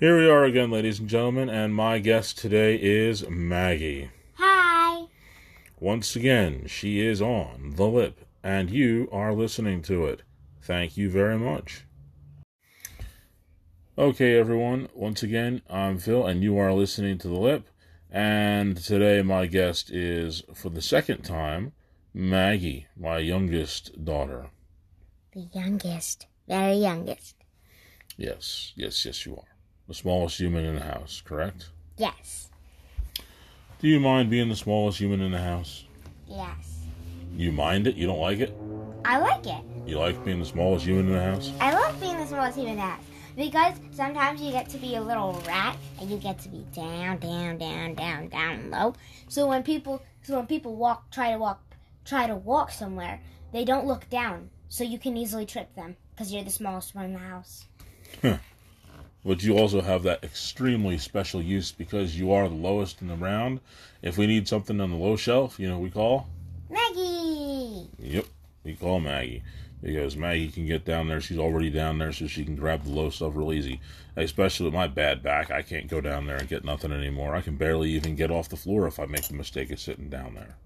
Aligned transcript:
Here 0.00 0.16
we 0.16 0.30
are 0.30 0.44
again, 0.44 0.70
ladies 0.70 1.00
and 1.00 1.08
gentlemen, 1.08 1.48
and 1.48 1.74
my 1.74 1.98
guest 1.98 2.38
today 2.38 2.76
is 2.80 3.28
Maggie. 3.28 4.10
Hi. 4.34 5.06
Once 5.80 6.14
again, 6.14 6.68
she 6.68 7.00
is 7.00 7.20
on 7.20 7.72
the 7.74 7.88
lip, 7.88 8.24
and 8.40 8.70
you 8.70 9.08
are 9.10 9.34
listening 9.34 9.82
to 9.82 10.06
it. 10.06 10.22
Thank 10.62 10.96
you 10.96 11.10
very 11.10 11.36
much. 11.36 11.84
Okay, 13.98 14.38
everyone, 14.38 14.88
once 14.94 15.24
again, 15.24 15.62
I'm 15.68 15.98
Phil, 15.98 16.24
and 16.24 16.44
you 16.44 16.56
are 16.58 16.72
listening 16.72 17.18
to 17.18 17.26
the 17.26 17.34
lip, 17.34 17.66
and 18.08 18.76
today 18.76 19.20
my 19.22 19.46
guest 19.46 19.90
is, 19.90 20.44
for 20.54 20.70
the 20.70 20.80
second 20.80 21.22
time, 21.22 21.72
Maggie, 22.14 22.86
my 22.96 23.18
youngest 23.18 24.04
daughter. 24.04 24.50
The 25.32 25.48
youngest. 25.52 26.28
Very 26.46 26.76
youngest. 26.76 27.34
Yes, 28.16 28.72
yes, 28.76 29.04
yes, 29.04 29.26
you 29.26 29.34
are. 29.38 29.57
The 29.88 29.94
smallest 29.94 30.38
human 30.38 30.66
in 30.66 30.74
the 30.74 30.82
house, 30.82 31.22
correct? 31.24 31.70
Yes. 31.96 32.50
Do 33.80 33.88
you 33.88 33.98
mind 33.98 34.28
being 34.28 34.50
the 34.50 34.56
smallest 34.56 34.98
human 34.98 35.22
in 35.22 35.32
the 35.32 35.38
house? 35.38 35.84
Yes. 36.26 36.80
You 37.34 37.52
mind 37.52 37.86
it? 37.86 37.96
You 37.96 38.06
don't 38.06 38.20
like 38.20 38.40
it? 38.40 38.54
I 39.06 39.18
like 39.18 39.46
it. 39.46 39.62
You 39.86 39.98
like 39.98 40.22
being 40.26 40.40
the 40.40 40.44
smallest 40.44 40.84
human 40.84 41.06
in 41.06 41.12
the 41.14 41.22
house? 41.22 41.52
I 41.58 41.72
love 41.72 41.98
being 42.00 42.18
the 42.18 42.26
smallest 42.26 42.58
human 42.58 42.72
in 42.72 42.78
the 42.78 42.82
house. 42.82 43.00
Because 43.34 43.78
sometimes 43.92 44.42
you 44.42 44.50
get 44.50 44.68
to 44.70 44.78
be 44.78 44.96
a 44.96 45.00
little 45.00 45.40
rat 45.46 45.76
and 46.00 46.10
you 46.10 46.18
get 46.18 46.38
to 46.40 46.48
be 46.50 46.66
down, 46.74 47.18
down, 47.18 47.56
down, 47.56 47.94
down, 47.94 48.28
down 48.28 48.70
low. 48.70 48.94
So 49.28 49.46
when 49.46 49.62
people 49.62 50.02
so 50.22 50.36
when 50.36 50.46
people 50.46 50.74
walk 50.74 51.10
try 51.10 51.30
to 51.30 51.38
walk 51.38 51.62
try 52.04 52.26
to 52.26 52.34
walk 52.34 52.72
somewhere, 52.72 53.20
they 53.52 53.64
don't 53.64 53.86
look 53.86 54.10
down. 54.10 54.50
So 54.68 54.84
you 54.84 54.98
can 54.98 55.16
easily 55.16 55.46
trip 55.46 55.74
them 55.76 55.96
because 56.10 56.32
you're 56.32 56.44
the 56.44 56.50
smallest 56.50 56.94
one 56.94 57.06
in 57.06 57.12
the 57.14 57.20
house. 57.20 57.64
But 59.28 59.42
you 59.42 59.58
also 59.58 59.82
have 59.82 60.04
that 60.04 60.24
extremely 60.24 60.96
special 60.96 61.42
use 61.42 61.70
because 61.70 62.18
you 62.18 62.32
are 62.32 62.48
the 62.48 62.54
lowest 62.54 63.02
in 63.02 63.08
the 63.08 63.14
round. 63.14 63.60
If 64.00 64.16
we 64.16 64.26
need 64.26 64.48
something 64.48 64.80
on 64.80 64.90
the 64.90 64.96
low 64.96 65.16
shelf, 65.16 65.60
you 65.60 65.68
know, 65.68 65.78
we 65.78 65.90
call? 65.90 66.30
Maggie. 66.70 67.90
Yep, 67.98 68.24
we 68.64 68.74
call 68.74 69.00
Maggie. 69.00 69.42
Because 69.82 70.16
Maggie 70.16 70.48
can 70.48 70.64
get 70.64 70.86
down 70.86 71.08
there. 71.08 71.20
She's 71.20 71.36
already 71.36 71.68
down 71.68 71.98
there, 71.98 72.10
so 72.10 72.26
she 72.26 72.42
can 72.42 72.56
grab 72.56 72.84
the 72.84 72.90
low 72.90 73.10
stuff 73.10 73.36
real 73.36 73.52
easy. 73.52 73.82
Especially 74.16 74.64
with 74.64 74.72
my 74.72 74.86
bad 74.86 75.22
back, 75.22 75.50
I 75.50 75.60
can't 75.60 75.88
go 75.88 76.00
down 76.00 76.26
there 76.26 76.38
and 76.38 76.48
get 76.48 76.64
nothing 76.64 76.90
anymore. 76.90 77.36
I 77.36 77.42
can 77.42 77.56
barely 77.58 77.90
even 77.90 78.16
get 78.16 78.30
off 78.30 78.48
the 78.48 78.56
floor 78.56 78.86
if 78.86 78.98
I 78.98 79.04
make 79.04 79.28
the 79.28 79.34
mistake 79.34 79.70
of 79.70 79.78
sitting 79.78 80.08
down 80.08 80.36
there. 80.36 80.56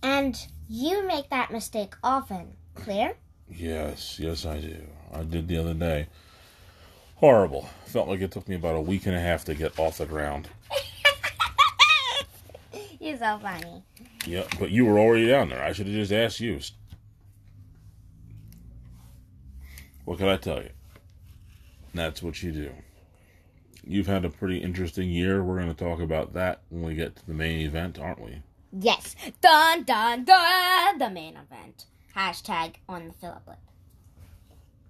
And 0.00 0.38
you 0.68 1.04
make 1.04 1.28
that 1.30 1.50
mistake 1.50 1.96
often. 2.04 2.56
Clear? 2.76 3.16
Yes, 3.48 4.20
yes, 4.20 4.46
I 4.46 4.60
do. 4.60 4.76
I 5.12 5.22
did 5.22 5.48
the 5.48 5.58
other 5.58 5.74
day. 5.74 6.08
Horrible. 7.16 7.68
Felt 7.86 8.08
like 8.08 8.20
it 8.20 8.32
took 8.32 8.48
me 8.48 8.56
about 8.56 8.76
a 8.76 8.80
week 8.80 9.06
and 9.06 9.14
a 9.14 9.20
half 9.20 9.44
to 9.44 9.54
get 9.54 9.78
off 9.78 9.98
the 9.98 10.06
ground. 10.06 10.48
You're 13.00 13.18
so 13.18 13.38
funny. 13.38 13.82
Yeah, 14.26 14.44
but 14.58 14.70
you 14.70 14.86
were 14.86 14.98
already 14.98 15.28
down 15.28 15.50
there. 15.50 15.62
I 15.62 15.72
should 15.72 15.86
have 15.86 15.94
just 15.94 16.12
asked 16.12 16.40
you. 16.40 16.58
What 20.04 20.18
can 20.18 20.28
I 20.28 20.36
tell 20.36 20.62
you? 20.62 20.70
That's 21.94 22.22
what 22.22 22.42
you 22.42 22.52
do. 22.52 22.70
You've 23.86 24.06
had 24.06 24.24
a 24.24 24.30
pretty 24.30 24.58
interesting 24.58 25.10
year. 25.10 25.42
We're 25.44 25.60
going 25.60 25.74
to 25.74 25.84
talk 25.84 26.00
about 26.00 26.32
that 26.34 26.62
when 26.70 26.82
we 26.82 26.94
get 26.94 27.16
to 27.16 27.26
the 27.26 27.34
main 27.34 27.60
event, 27.60 27.98
aren't 27.98 28.20
we? 28.20 28.42
Yes. 28.72 29.14
Dun 29.40 29.84
dun 29.84 30.24
dun. 30.24 30.98
The 30.98 31.10
main 31.10 31.36
event. 31.36 31.86
Hashtag 32.16 32.76
on 32.88 33.08
the 33.08 33.12
Philip 33.12 33.42
lip. 33.46 33.58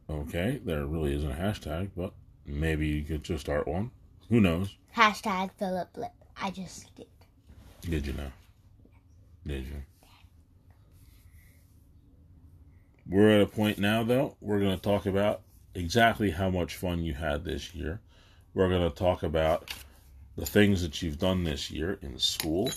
Okay, 0.08 0.60
there 0.64 0.86
really 0.86 1.14
isn't 1.14 1.30
a 1.30 1.34
hashtag, 1.34 1.90
but 1.96 2.12
maybe 2.46 2.86
you 2.86 3.02
could 3.02 3.22
just 3.22 3.42
start 3.42 3.66
one. 3.66 3.90
Who 4.28 4.40
knows? 4.40 4.76
Hashtag 4.94 5.50
Philip 5.58 5.88
lip. 5.96 6.12
I 6.40 6.50
just 6.50 6.94
did. 6.94 7.06
Did 7.82 8.06
you 8.06 8.12
know? 8.14 8.30
Did 9.46 9.66
you? 9.66 9.82
We're 13.08 13.36
at 13.36 13.42
a 13.42 13.46
point 13.46 13.78
now, 13.78 14.02
though, 14.02 14.36
we're 14.40 14.60
going 14.60 14.74
to 14.76 14.82
talk 14.82 15.06
about 15.06 15.42
exactly 15.74 16.30
how 16.30 16.48
much 16.48 16.76
fun 16.76 17.02
you 17.02 17.14
had 17.14 17.44
this 17.44 17.74
year. 17.74 18.00
We're 18.54 18.68
going 18.68 18.88
to 18.88 18.96
talk 18.96 19.22
about 19.22 19.70
the 20.36 20.46
things 20.46 20.82
that 20.82 21.02
you've 21.02 21.18
done 21.18 21.44
this 21.44 21.70
year 21.70 21.98
in 22.02 22.18
school. 22.18 22.70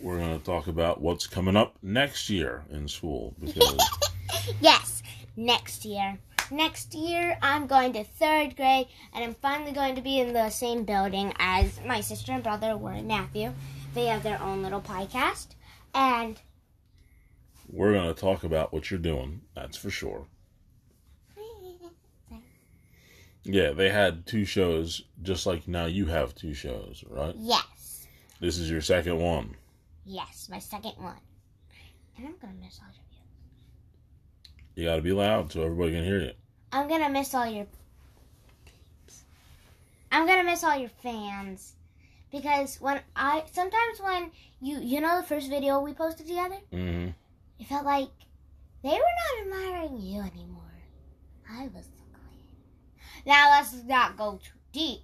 We're 0.00 0.18
going 0.18 0.38
to 0.38 0.44
talk 0.44 0.66
about 0.66 1.00
what's 1.00 1.26
coming 1.26 1.56
up 1.56 1.76
next 1.82 2.30
year 2.30 2.64
in 2.70 2.86
school 2.88 3.34
because 3.40 3.76
Yes. 4.60 5.02
Next 5.36 5.84
year. 5.84 6.18
Next 6.56 6.92
year, 6.94 7.38
I'm 7.40 7.66
going 7.66 7.94
to 7.94 8.04
third 8.04 8.56
grade, 8.56 8.86
and 9.14 9.24
I'm 9.24 9.32
finally 9.32 9.72
going 9.72 9.94
to 9.94 10.02
be 10.02 10.20
in 10.20 10.34
the 10.34 10.50
same 10.50 10.84
building 10.84 11.32
as 11.38 11.80
my 11.86 12.02
sister 12.02 12.30
and 12.32 12.42
brother 12.42 12.76
were 12.76 12.92
in 12.92 13.06
Matthew. 13.06 13.54
They 13.94 14.04
have 14.04 14.22
their 14.22 14.38
own 14.38 14.62
little 14.62 14.82
podcast, 14.82 15.46
and 15.94 16.38
we're 17.70 17.94
going 17.94 18.14
to 18.14 18.20
talk 18.20 18.44
about 18.44 18.70
what 18.70 18.90
you're 18.90 19.00
doing. 19.00 19.40
That's 19.54 19.78
for 19.78 19.88
sure. 19.88 20.26
Yeah, 23.44 23.72
they 23.72 23.88
had 23.88 24.24
two 24.26 24.44
shows 24.44 25.02
just 25.22 25.46
like 25.46 25.66
now 25.66 25.86
you 25.86 26.06
have 26.06 26.32
two 26.34 26.54
shows, 26.54 27.02
right? 27.08 27.34
yes, 27.36 28.06
This 28.40 28.56
is 28.58 28.70
your 28.70 28.80
second 28.82 29.18
one. 29.18 29.56
yes, 30.04 30.48
my 30.50 30.60
second 30.60 30.92
one. 30.98 31.16
And 32.16 32.26
I'm 32.26 32.34
gonna 32.40 32.52
miss 32.62 32.78
all 32.80 32.88
of 32.90 32.94
you. 34.76 34.82
You 34.82 34.88
got 34.88 34.94
to 34.96 35.02
be 35.02 35.10
loud 35.12 35.50
so 35.50 35.62
everybody 35.64 35.90
can 35.90 36.04
hear 36.04 36.20
you. 36.20 36.30
I'm 36.72 36.88
gonna 36.88 37.10
miss 37.10 37.34
all 37.34 37.46
your 37.46 37.66
peeps. 38.64 39.24
I'm 40.10 40.26
gonna 40.26 40.44
miss 40.44 40.64
all 40.64 40.76
your 40.76 40.88
fans. 40.88 41.74
Because 42.30 42.80
when 42.80 43.00
I 43.14 43.44
sometimes 43.52 44.00
when 44.00 44.30
you 44.60 44.78
you 44.80 45.00
know 45.00 45.20
the 45.20 45.26
first 45.26 45.50
video 45.50 45.80
we 45.80 45.92
posted 45.92 46.26
together, 46.26 46.56
hmm 46.70 47.08
it 47.58 47.66
felt 47.66 47.84
like 47.84 48.08
they 48.82 48.88
were 48.88 48.96
not 48.96 49.46
admiring 49.46 50.00
you 50.00 50.20
anymore. 50.20 50.62
I 51.48 51.64
was 51.64 51.86
the 51.86 52.02
queen. 52.18 52.40
Now 53.26 53.50
let's 53.50 53.74
not 53.84 54.16
go 54.16 54.40
too 54.42 54.58
deep. 54.72 55.00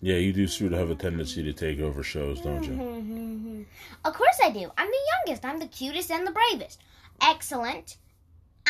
Yeah, 0.00 0.16
you 0.16 0.32
do 0.32 0.46
sort 0.46 0.72
of 0.72 0.78
have 0.78 0.90
a 0.90 0.94
tendency 0.94 1.42
to 1.42 1.52
take 1.52 1.80
over 1.80 2.02
shows, 2.02 2.40
don't 2.40 2.62
you? 2.64 2.70
Mm-hmm. 2.72 3.62
of 4.04 4.14
course 4.14 4.38
I 4.44 4.50
do. 4.50 4.70
I'm 4.76 4.88
the 4.88 5.06
youngest. 5.26 5.44
I'm 5.44 5.58
the 5.58 5.66
cutest 5.66 6.10
and 6.10 6.26
the 6.26 6.32
bravest. 6.32 6.80
Excellent. 7.20 7.96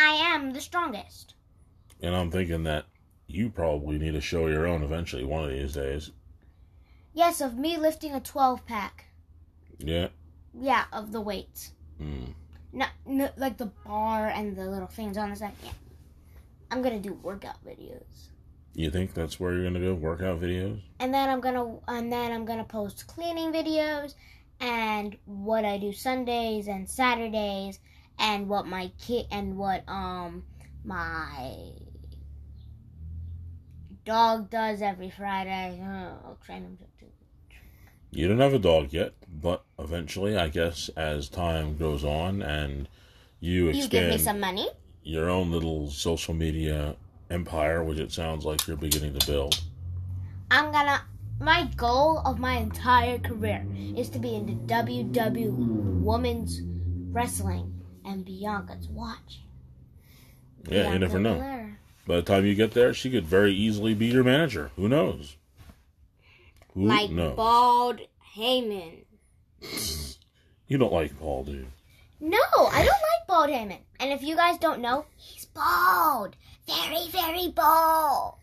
I 0.00 0.34
am 0.34 0.52
the 0.52 0.60
strongest. 0.60 1.34
And 2.00 2.14
I'm 2.14 2.30
thinking 2.30 2.62
that 2.64 2.86
you 3.26 3.50
probably 3.50 3.98
need 3.98 4.12
to 4.12 4.20
show 4.20 4.46
your 4.46 4.66
own 4.66 4.82
eventually, 4.82 5.24
one 5.24 5.44
of 5.44 5.50
these 5.50 5.72
days. 5.74 6.10
Yes, 7.12 7.40
of 7.40 7.58
me 7.58 7.76
lifting 7.76 8.14
a 8.14 8.20
12 8.20 8.64
pack. 8.66 9.06
Yeah. 9.78 10.08
Yeah, 10.58 10.84
of 10.92 11.12
the 11.12 11.20
weights. 11.20 11.72
Mm. 12.00 12.34
No, 12.72 12.86
no, 13.06 13.30
like 13.36 13.56
the 13.58 13.66
bar 13.66 14.28
and 14.28 14.56
the 14.56 14.66
little 14.70 14.86
things 14.86 15.16
on 15.16 15.30
the 15.30 15.36
side. 15.36 15.52
Yeah. 15.64 15.72
I'm 16.70 16.82
gonna 16.82 17.00
do 17.00 17.14
workout 17.14 17.64
videos, 17.64 18.28
You 18.74 18.90
think 18.90 19.14
that's 19.14 19.40
where 19.40 19.54
you're 19.54 19.64
gonna 19.64 19.80
go? 19.80 19.94
Workout 19.94 20.40
videos? 20.40 20.80
and 21.00 21.12
then 21.14 21.28
I'm 21.30 21.40
gonna 21.40 21.78
and 21.88 22.12
then 22.12 22.30
I'm 22.30 22.44
gonna 22.44 22.64
post 22.64 23.06
cleaning 23.06 23.52
videos 23.52 24.14
and 24.60 25.16
what 25.24 25.64
I 25.64 25.78
do 25.78 25.92
Sundays 25.92 26.68
and 26.68 26.88
Saturdays 26.88 27.80
and 28.18 28.48
what 28.48 28.66
my 28.66 28.90
kid 28.98 29.26
and 29.30 29.56
what 29.56 29.84
um 29.88 30.44
my 30.84 31.72
dog 34.04 34.50
does 34.50 34.82
every 34.82 35.10
Friday. 35.10 35.80
Uh, 35.82 36.14
I'll 36.26 36.38
train 36.44 36.62
him 36.62 36.78
to 36.78 36.84
do. 37.04 37.10
You 38.10 38.26
don't 38.28 38.38
have 38.40 38.54
a 38.54 38.58
dog 38.58 38.92
yet, 38.92 39.12
but 39.30 39.64
eventually, 39.78 40.36
I 40.36 40.48
guess, 40.48 40.88
as 40.96 41.28
time 41.28 41.76
goes 41.76 42.04
on 42.04 42.40
and 42.40 42.88
you 43.40 43.66
You 43.66 43.86
give 43.88 44.08
me 44.08 44.14
expand 44.14 44.20
some 44.22 44.40
money. 44.40 44.68
your 45.02 45.28
own 45.28 45.50
little 45.50 45.90
social 45.90 46.34
media 46.34 46.96
empire, 47.30 47.84
which 47.84 47.98
it 47.98 48.10
sounds 48.12 48.44
like 48.46 48.66
you're 48.66 48.76
beginning 48.78 49.16
to 49.18 49.26
build. 49.26 49.60
I'm 50.50 50.72
gonna. 50.72 51.02
My 51.40 51.68
goal 51.76 52.18
of 52.24 52.40
my 52.40 52.56
entire 52.56 53.18
career 53.18 53.64
is 53.96 54.08
to 54.10 54.18
be 54.18 54.34
in 54.34 54.46
the 54.46 54.54
WW 54.74 56.00
Women's 56.00 56.60
Wrestling, 57.12 57.77
and 58.08 58.24
Bianca's 58.24 58.88
watching. 58.88 59.42
Yeah, 60.68 60.92
you 60.92 60.98
never 60.98 61.18
know. 61.18 61.34
Belair. 61.34 61.78
By 62.06 62.16
the 62.16 62.22
time 62.22 62.46
you 62.46 62.54
get 62.54 62.72
there, 62.72 62.94
she 62.94 63.10
could 63.10 63.26
very 63.26 63.52
easily 63.52 63.94
be 63.94 64.06
your 64.06 64.24
manager. 64.24 64.70
Who 64.76 64.88
knows? 64.88 65.36
Who 66.74 66.86
Like 66.86 67.10
knows? 67.10 67.36
Bald 67.36 68.00
Heyman. 68.36 69.04
You 70.66 70.78
don't 70.78 70.92
like 70.92 71.18
Paul, 71.18 71.44
do 71.44 71.52
you? 71.52 71.66
No, 72.20 72.38
I 72.56 72.78
don't 72.78 72.86
like 72.86 73.26
Bald 73.28 73.50
Heyman. 73.50 73.80
And 74.00 74.12
if 74.12 74.22
you 74.22 74.36
guys 74.36 74.58
don't 74.58 74.80
know, 74.80 75.04
he's 75.16 75.44
bald. 75.46 76.36
Very, 76.66 77.08
very 77.10 77.48
bald. 77.48 78.34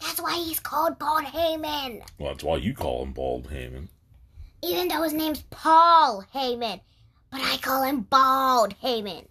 That's 0.00 0.20
why 0.20 0.34
he's 0.36 0.60
called 0.60 0.98
Bald 0.98 1.24
Heyman. 1.24 2.02
Well, 2.18 2.32
that's 2.32 2.44
why 2.44 2.56
you 2.56 2.74
call 2.74 3.02
him 3.04 3.12
Bald 3.12 3.50
Heyman. 3.50 3.88
Even 4.62 4.88
though 4.88 5.02
his 5.02 5.12
name's 5.12 5.42
Paul 5.50 6.24
Heyman. 6.34 6.80
But 7.30 7.42
I 7.42 7.56
call 7.58 7.82
him 7.82 8.00
Bald 8.02 8.74
Heyman. 8.82 9.26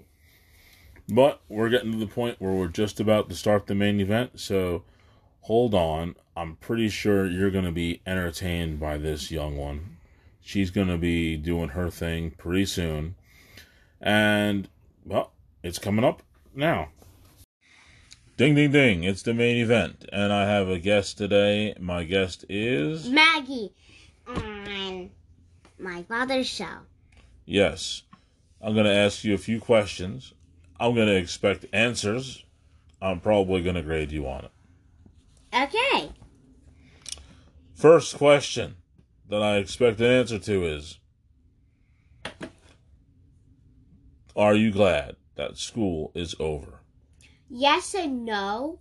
But 1.07 1.41
we're 1.49 1.69
getting 1.69 1.91
to 1.91 1.97
the 1.97 2.07
point 2.07 2.39
where 2.39 2.51
we're 2.51 2.67
just 2.67 2.99
about 2.99 3.29
to 3.29 3.35
start 3.35 3.67
the 3.67 3.75
main 3.75 3.99
event, 3.99 4.39
so 4.39 4.83
hold 5.41 5.73
on. 5.73 6.15
I'm 6.37 6.55
pretty 6.57 6.89
sure 6.89 7.25
you're 7.25 7.51
going 7.51 7.65
to 7.65 7.71
be 7.71 8.01
entertained 8.05 8.79
by 8.79 8.97
this 8.97 9.31
young 9.31 9.57
one. 9.57 9.97
She's 10.39 10.71
going 10.71 10.87
to 10.87 10.97
be 10.97 11.35
doing 11.35 11.69
her 11.69 11.89
thing 11.89 12.31
pretty 12.31 12.65
soon. 12.65 13.15
And, 13.99 14.69
well, 15.03 15.33
it's 15.63 15.79
coming 15.79 16.05
up 16.05 16.23
now. 16.55 16.89
Ding, 18.37 18.55
ding, 18.55 18.71
ding. 18.71 19.03
It's 19.03 19.23
the 19.23 19.33
main 19.33 19.57
event. 19.57 20.05
And 20.13 20.31
I 20.31 20.47
have 20.47 20.69
a 20.69 20.79
guest 20.79 21.17
today. 21.17 21.73
My 21.79 22.05
guest 22.05 22.45
is. 22.47 23.09
Maggie 23.09 23.73
on 24.25 25.09
my 25.77 26.03
father's 26.03 26.47
show. 26.47 26.77
Yes. 27.49 28.03
I'm 28.61 28.75
going 28.75 28.85
to 28.85 28.93
ask 28.93 29.23
you 29.23 29.33
a 29.33 29.39
few 29.39 29.59
questions. 29.59 30.35
I'm 30.79 30.93
going 30.93 31.07
to 31.07 31.15
expect 31.15 31.65
answers. 31.73 32.45
I'm 33.01 33.19
probably 33.19 33.63
going 33.63 33.75
to 33.75 33.81
grade 33.81 34.11
you 34.11 34.27
on 34.27 34.45
it. 34.45 34.51
Okay. 35.51 36.11
First 37.73 38.17
question 38.17 38.75
that 39.29 39.41
I 39.41 39.57
expect 39.57 39.99
an 39.99 40.11
answer 40.11 40.37
to 40.37 40.63
is 40.63 40.99
Are 44.35 44.53
you 44.53 44.69
glad 44.69 45.15
that 45.33 45.57
school 45.57 46.11
is 46.13 46.35
over? 46.39 46.81
Yes 47.49 47.95
and 47.95 48.25
no. 48.25 48.77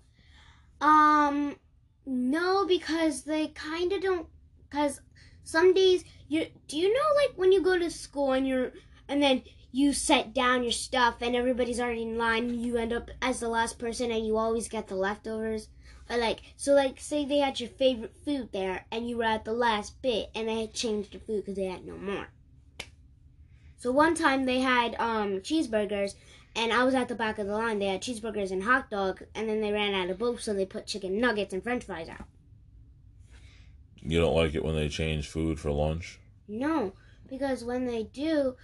Um, 0.82 1.56
no, 2.04 2.66
because 2.66 3.22
they 3.22 3.46
kind 3.48 3.94
of 3.94 4.02
don't. 4.02 4.26
Because 4.68 5.00
some 5.48 5.72
days 5.72 6.04
you 6.28 6.46
do 6.66 6.76
you 6.76 6.92
know 6.92 7.08
like 7.16 7.32
when 7.36 7.52
you 7.52 7.62
go 7.62 7.78
to 7.78 7.90
school 7.90 8.32
and 8.32 8.46
you're 8.46 8.70
and 9.08 9.22
then 9.22 9.42
you 9.72 9.94
set 9.94 10.34
down 10.34 10.62
your 10.62 10.72
stuff 10.72 11.16
and 11.22 11.34
everybody's 11.34 11.80
already 11.80 12.02
in 12.02 12.18
line, 12.18 12.58
you 12.58 12.76
end 12.76 12.92
up 12.92 13.10
as 13.22 13.40
the 13.40 13.48
last 13.48 13.78
person 13.78 14.10
and 14.10 14.26
you 14.26 14.36
always 14.36 14.68
get 14.68 14.88
the 14.88 14.94
leftovers. 14.94 15.68
Or 16.10 16.18
like 16.18 16.40
so, 16.56 16.74
like 16.74 17.00
say 17.00 17.24
they 17.24 17.38
had 17.38 17.60
your 17.60 17.70
favorite 17.70 18.14
food 18.24 18.50
there 18.52 18.84
and 18.90 19.08
you 19.08 19.16
were 19.16 19.24
at 19.24 19.46
the 19.46 19.52
last 19.54 20.02
bit 20.02 20.30
and 20.34 20.48
they 20.48 20.62
had 20.62 20.74
changed 20.74 21.12
the 21.12 21.18
food 21.18 21.44
because 21.44 21.56
they 21.56 21.64
had 21.64 21.86
no 21.86 21.96
more. 21.96 22.28
So 23.78 23.90
one 23.90 24.14
time 24.14 24.44
they 24.44 24.60
had 24.60 24.96
um 24.98 25.40
cheeseburgers 25.40 26.14
and 26.56 26.74
I 26.74 26.84
was 26.84 26.94
at 26.94 27.08
the 27.08 27.14
back 27.14 27.38
of 27.38 27.46
the 27.46 27.54
line. 27.54 27.78
They 27.78 27.86
had 27.86 28.02
cheeseburgers 28.02 28.50
and 28.50 28.64
hot 28.64 28.90
dog, 28.90 29.22
and 29.34 29.48
then 29.48 29.60
they 29.62 29.72
ran 29.72 29.94
out 29.94 30.10
of 30.10 30.18
both, 30.18 30.40
so 30.42 30.52
they 30.52 30.66
put 30.66 30.86
chicken 30.86 31.20
nuggets 31.20 31.54
and 31.54 31.62
French 31.62 31.84
fries 31.84 32.08
out. 32.08 32.26
You 34.02 34.20
don't 34.20 34.34
like 34.34 34.54
it 34.54 34.64
when 34.64 34.74
they 34.74 34.88
change 34.88 35.28
food 35.28 35.58
for 35.58 35.70
lunch? 35.70 36.18
No, 36.46 36.92
because 37.28 37.64
when 37.64 37.86
they 37.86 38.04
do, 38.04 38.56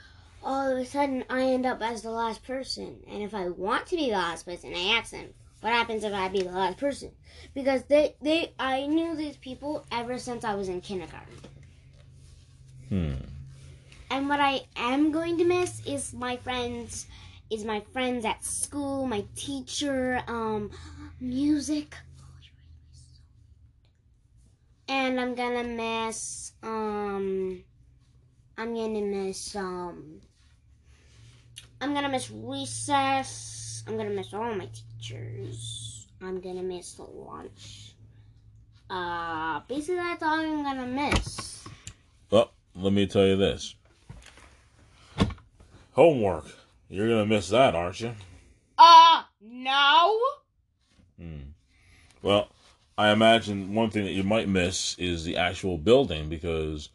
all 0.43 0.71
of 0.71 0.79
a 0.79 0.85
sudden 0.85 1.25
I 1.29 1.43
end 1.43 1.67
up 1.67 1.83
as 1.83 2.03
the 2.03 2.11
last 2.11 2.45
person, 2.45 3.03
and 3.09 3.23
if 3.23 3.35
I 3.35 3.49
want 3.49 3.87
to 3.87 3.97
be 3.97 4.07
the 4.11 4.17
last 4.17 4.47
person, 4.47 4.73
I 4.75 4.97
ask 4.97 5.11
them, 5.11 5.35
"What 5.61 5.73
happens 5.73 6.05
if 6.05 6.13
I 6.13 6.29
be 6.29 6.43
the 6.43 6.53
last 6.53 6.79
person?" 6.79 7.13
Because 7.55 7.85
they 7.85 8.17
they 8.23 8.53
I 8.59 8.87
knew 8.87 9.17
these 9.17 9.37
people 9.37 9.85
ever 9.91 10.19
since 10.19 10.45
I 10.45 10.55
was 10.55 10.69
in 10.69 10.81
kindergarten. 10.81 11.35
Hmm. 12.89 13.15
And 14.11 14.29
what 14.29 14.41
I 14.41 14.67
am 14.77 15.11
going 15.11 15.39
to 15.39 15.45
miss 15.45 15.85
is 15.87 16.13
my 16.13 16.37
friends, 16.37 17.07
is 17.51 17.65
my 17.65 17.81
friends 17.93 18.25
at 18.25 18.45
school, 18.45 19.07
my 19.07 19.25
teacher, 19.35 20.23
um, 20.29 20.71
music. 21.21 21.97
And 24.89 25.21
I'm 25.21 25.35
gonna 25.35 25.65
miss, 25.65 26.53
um, 26.63 27.63
I'm 28.59 28.75
gonna 28.75 29.01
miss, 29.01 29.57
um, 29.57 30.21
I'm 31.81 31.95
gonna 31.95 32.09
miss 32.09 32.31
recess. 32.31 33.83
I'm 33.87 33.97
gonna 33.97 34.11
miss 34.11 34.33
all 34.33 34.55
my 34.55 34.69
teachers. 34.99 36.07
I'm 36.21 36.41
gonna 36.41 36.63
miss 36.63 36.95
the 36.95 37.03
lunch. 37.05 37.95
Uh, 38.91 39.61
basically 39.69 39.97
that's 39.97 40.23
all 40.23 40.41
I'm 40.41 40.63
gonna 40.63 40.87
miss. 40.87 41.65
Well, 42.31 42.53
let 42.75 42.93
me 42.93 43.07
tell 43.07 43.27
you 43.27 43.37
this 43.37 43.75
homework. 45.95 46.47
You're 46.91 47.09
to 47.09 47.27
miss 47.27 47.49
that, 47.49 47.75
aren't 47.75 48.01
you? 48.01 48.15
Uh, 48.77 49.23
no. 49.41 50.21
Hmm. 51.19 51.41
Well, 52.23 52.49
I 52.97 53.11
imagine 53.11 53.75
one 53.75 53.91
thing 53.91 54.05
that 54.05 54.13
you 54.13 54.23
might 54.23 54.49
miss 54.49 54.97
is 54.99 55.25
the 55.25 55.37
actual 55.37 55.79
building 55.79 56.29
because, 56.29 56.91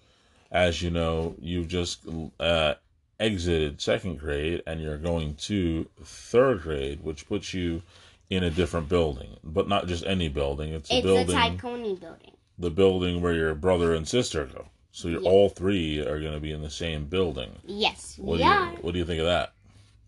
as 0.52 0.82
you 0.82 0.90
know, 0.90 1.36
you've 1.40 1.68
just 1.68 2.00
uh, 2.40 2.76
exited 3.20 3.82
second 3.82 4.18
grade 4.20 4.64
and 4.66 4.82
you're 4.82 4.98
going 4.98 5.36
to 5.36 5.88
third 6.04 6.62
grade, 6.62 7.04
which 7.04 7.28
puts 7.28 7.54
you 7.54 7.82
in 8.30 8.44
a 8.44 8.50
different 8.50 8.88
building, 8.88 9.36
but 9.44 9.68
not 9.68 9.88
just 9.88 10.06
any 10.06 10.30
building. 10.30 10.72
It's 10.74 10.90
a 10.92 10.96
It's 10.98 11.04
building, 11.04 11.28
the 11.28 11.34
Taikoni 11.34 12.00
building. 12.00 12.32
the 12.58 12.70
building 12.70 13.22
where 13.22 13.34
your 13.34 13.56
brother 13.56 13.94
and 13.94 14.08
sister 14.08 14.46
go. 14.46 14.68
So 14.92 15.08
you're, 15.08 15.22
Yeah. 15.22 15.30
all 15.30 15.50
three 15.50 16.00
are 16.00 16.20
going 16.22 16.34
to 16.34 16.40
be 16.40 16.52
in 16.52 16.62
the 16.62 16.70
same 16.70 17.06
building. 17.06 17.52
Yes, 17.66 18.18
What 18.18 18.34
we 18.38 18.44
do 18.44 18.50
are. 18.50 18.72
you 18.72 18.78
What 18.82 18.94
do 18.94 19.00
you 19.00 19.06
think 19.06 19.20
of 19.20 19.26
that? 19.26 19.54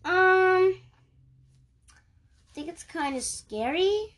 Um, 0.04 0.74
I 0.74 2.54
think 2.54 2.68
it's 2.68 2.82
kind 2.82 3.16
of 3.16 3.22
scary, 3.22 4.16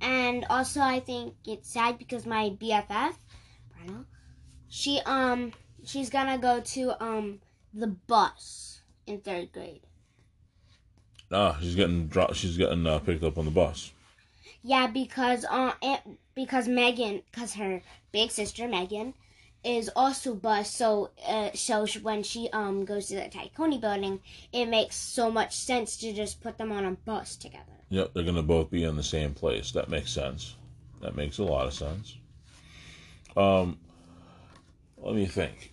and 0.00 0.44
also 0.50 0.80
I 0.80 1.00
think 1.00 1.34
it's 1.46 1.72
sad 1.72 1.98
because 1.98 2.26
my 2.26 2.50
BFF, 2.50 3.14
Brenna, 3.72 4.04
she 4.68 5.00
um 5.04 5.52
she's 5.84 6.10
gonna 6.10 6.38
go 6.38 6.60
to 6.60 7.02
um 7.02 7.40
the 7.74 7.86
bus 7.88 8.80
in 9.06 9.20
third 9.20 9.52
grade. 9.52 9.82
Ah, 11.30 11.58
she's 11.60 11.74
getting 11.74 12.06
dropped. 12.06 12.36
She's 12.36 12.56
getting 12.56 12.86
uh, 12.86 12.98
picked 13.00 13.22
up 13.22 13.38
on 13.38 13.44
the 13.44 13.50
bus. 13.50 13.92
Yeah, 14.62 14.86
because 14.86 15.44
uh 15.44 15.72
it, 15.82 16.00
because 16.34 16.68
Megan, 16.68 17.22
because 17.30 17.54
her 17.54 17.82
big 18.12 18.30
sister 18.30 18.68
Megan 18.68 19.14
is 19.64 19.90
also 19.96 20.34
bus, 20.34 20.72
so 20.72 21.10
uh 21.26 21.50
so 21.54 21.86
when 22.02 22.22
she 22.22 22.48
um 22.52 22.84
goes 22.84 23.06
to 23.08 23.16
the 23.16 23.22
Taikoni 23.22 23.80
building, 23.80 24.20
it 24.52 24.66
makes 24.66 24.96
so 24.96 25.30
much 25.30 25.54
sense 25.56 25.96
to 25.98 26.12
just 26.12 26.40
put 26.40 26.58
them 26.58 26.72
on 26.72 26.84
a 26.84 26.92
bus 26.92 27.36
together. 27.36 27.64
Yep, 27.90 28.12
they're 28.14 28.24
gonna 28.24 28.42
both 28.42 28.70
be 28.70 28.84
in 28.84 28.96
the 28.96 29.02
same 29.02 29.34
place. 29.34 29.72
That 29.72 29.88
makes 29.88 30.10
sense. 30.12 30.54
That 31.00 31.16
makes 31.16 31.38
a 31.38 31.44
lot 31.44 31.66
of 31.66 31.74
sense. 31.74 32.16
Um, 33.36 33.78
let 34.96 35.14
me 35.14 35.26
think. 35.26 35.72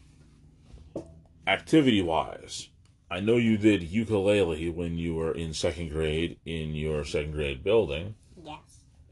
Activity 1.48 2.02
wise, 2.02 2.70
I 3.10 3.20
know 3.20 3.38
you 3.38 3.58
did 3.58 3.84
ukulele 3.84 4.70
when 4.70 4.98
you 4.98 5.14
were 5.16 5.32
in 5.34 5.54
second 5.54 5.90
grade 5.90 6.38
in 6.46 6.74
your 6.74 7.06
second 7.06 7.34
grade 7.34 7.64
building, 7.64 8.16
Yes. 8.44 8.58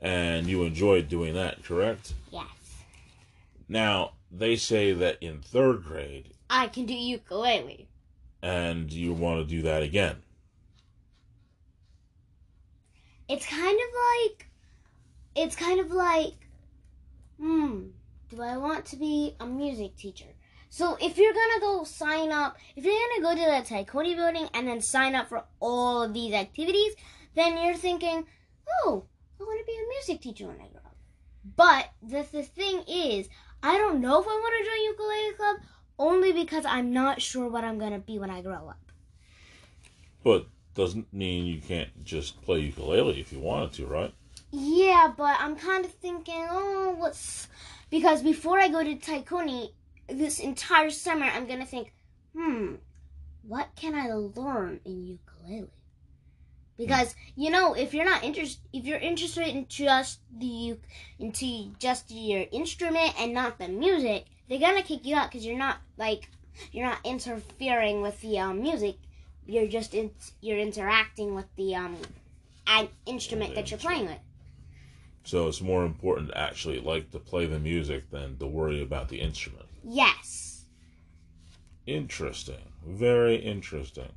and 0.02 0.48
you 0.48 0.64
enjoyed 0.64 1.10
doing 1.10 1.36
that, 1.36 1.64
correct? 1.64 2.14
Yes. 2.32 2.48
Now, 3.70 4.14
they 4.36 4.56
say 4.56 4.92
that 4.94 5.18
in 5.22 5.40
third 5.42 5.84
grade, 5.84 6.34
I 6.50 6.68
can 6.68 6.86
do 6.86 6.94
ukulele. 6.94 7.88
and 8.42 8.92
you 8.92 9.14
want 9.14 9.40
to 9.40 9.56
do 9.56 9.62
that 9.64 9.84
again. 9.84 10.18
It's 13.30 13.46
kind 13.46 13.80
of 13.80 13.90
like 14.30 14.48
it's 15.36 15.56
kind 15.56 15.80
of 15.80 15.92
like 15.92 16.34
hmm, 17.40 17.88
do 18.30 18.42
I 18.42 18.58
want 18.58 18.86
to 18.88 18.96
be 18.96 19.36
a 19.40 19.46
music 19.46 19.96
teacher? 19.96 20.34
So 20.70 20.98
if 21.00 21.18
you're 21.18 21.34
gonna 21.34 21.60
go 21.60 21.84
sign 21.84 22.32
up, 22.32 22.58
if 22.76 22.84
you're 22.84 22.94
gonna 22.94 23.36
go 23.36 23.40
to 23.40 23.52
the 23.52 23.76
Taikoni 23.76 24.16
building 24.16 24.48
and 24.54 24.68
then 24.68 24.82
sign 24.82 25.14
up 25.14 25.30
for 25.30 25.44
all 25.60 26.02
of 26.02 26.14
these 26.14 26.34
activities, 26.34 26.96
then 27.36 27.64
you're 27.64 27.76
thinking, 27.76 28.26
oh, 28.82 29.06
I 29.40 29.44
want 29.44 29.60
to 29.60 29.66
be 29.66 29.78
a 29.78 29.90
music 29.90 30.22
teacher 30.22 30.48
when 30.48 30.56
I 30.56 30.70
grow 30.70 30.82
up. 30.86 30.96
But 31.56 31.90
the, 32.02 32.26
the 32.32 32.44
thing 32.44 32.84
is, 32.88 33.30
I 33.64 33.78
don't 33.78 34.02
know 34.02 34.22
if 34.22 34.28
I 34.28 34.30
want 34.30 34.54
to 34.60 34.70
join 34.70 34.84
ukulele 34.84 35.34
club 35.36 35.56
only 35.98 36.34
because 36.34 36.66
I'm 36.66 36.92
not 36.92 37.22
sure 37.22 37.48
what 37.48 37.64
I'm 37.64 37.80
gonna 37.80 38.00
be 38.00 38.20
when 38.20 38.30
I 38.30 38.42
grow 38.42 38.68
up. 38.68 38.92
But 40.22 40.48
doesn't 40.76 41.14
mean 41.14 41.46
you 41.46 41.62
can't 41.62 42.04
just 42.04 42.42
play 42.42 42.60
ukulele 42.60 43.22
if 43.22 43.32
you 43.32 43.40
wanted 43.40 43.72
to, 43.74 43.86
right? 43.86 44.14
Yeah, 44.52 45.14
but 45.16 45.38
I'm 45.40 45.56
kind 45.56 45.86
of 45.86 45.92
thinking, 45.94 46.46
oh, 46.50 46.96
what's 46.98 47.48
because 47.90 48.22
before 48.22 48.60
I 48.60 48.68
go 48.68 48.84
to 48.84 48.96
Taikoni 48.96 49.72
this 50.08 50.40
entire 50.40 50.90
summer, 50.90 51.26
I'm 51.26 51.48
gonna 51.48 51.66
think, 51.66 51.94
hmm, 52.36 52.76
what 53.48 53.70
can 53.76 53.96
I 53.96 54.12
learn 54.12 54.82
in 54.84 55.06
ukulele? 55.06 55.70
Because 56.86 57.16
you 57.36 57.50
know, 57.50 57.74
if 57.74 57.94
you're 57.94 58.06
not 58.06 58.24
interested, 58.24 58.62
if 58.74 58.86
you're 58.86 59.00
interested 59.00 59.48
in 59.48 59.68
just 59.68 60.20
the 60.38 60.78
into 61.20 61.72
just 61.80 62.12
your 62.12 62.46
instrument 62.52 63.14
and 63.20 63.34
not 63.34 63.58
the 63.58 63.68
music, 63.68 64.26
they're 64.50 64.60
gonna 64.60 64.84
kick 64.84 65.06
you 65.06 65.16
out 65.16 65.32
because 65.32 65.46
you're 65.46 65.58
not 65.58 65.78
like 65.98 66.30
you're 66.72 66.86
not 66.86 67.00
interfering 67.04 68.02
with 68.02 68.20
the 68.22 68.40
um, 68.40 68.62
music. 68.62 68.96
You're 69.46 69.68
just 69.68 69.94
in, 69.94 70.12
you're 70.42 70.60
interacting 70.60 71.36
with 71.36 71.54
the 71.56 71.76
um, 71.76 71.98
an 72.68 72.90
instrument 73.06 73.56
that 73.56 73.72
you're 73.72 73.80
playing 73.80 74.06
with. 74.06 74.20
So 75.26 75.48
it's 75.48 75.62
more 75.62 75.86
important 75.86 76.30
to 76.30 76.38
actually 76.38 76.80
like 76.80 77.12
to 77.12 77.20
play 77.20 77.46
the 77.46 77.60
music 77.60 78.10
than 78.12 78.38
to 78.38 78.46
worry 78.46 78.82
about 78.82 79.10
the 79.10 79.22
instrument. 79.22 79.66
Yes. 79.84 80.66
Interesting. 81.86 82.72
Very 82.86 83.36
interesting. 83.36 84.12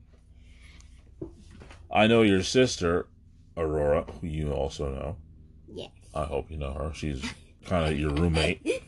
I 1.97 2.07
know 2.09 2.21
your 2.21 2.43
sister, 2.43 3.07
Aurora, 3.57 4.05
who 4.21 4.27
you 4.27 4.53
also 4.53 4.91
know. 4.95 5.17
Yes. 5.67 5.91
I 6.15 6.25
hope 6.25 6.51
you 6.51 6.59
know 6.59 6.75
her. 6.75 6.93
She's 6.93 7.25
kind 7.65 7.91
of 7.91 7.99
your 7.99 8.11
roommate. 8.11 8.85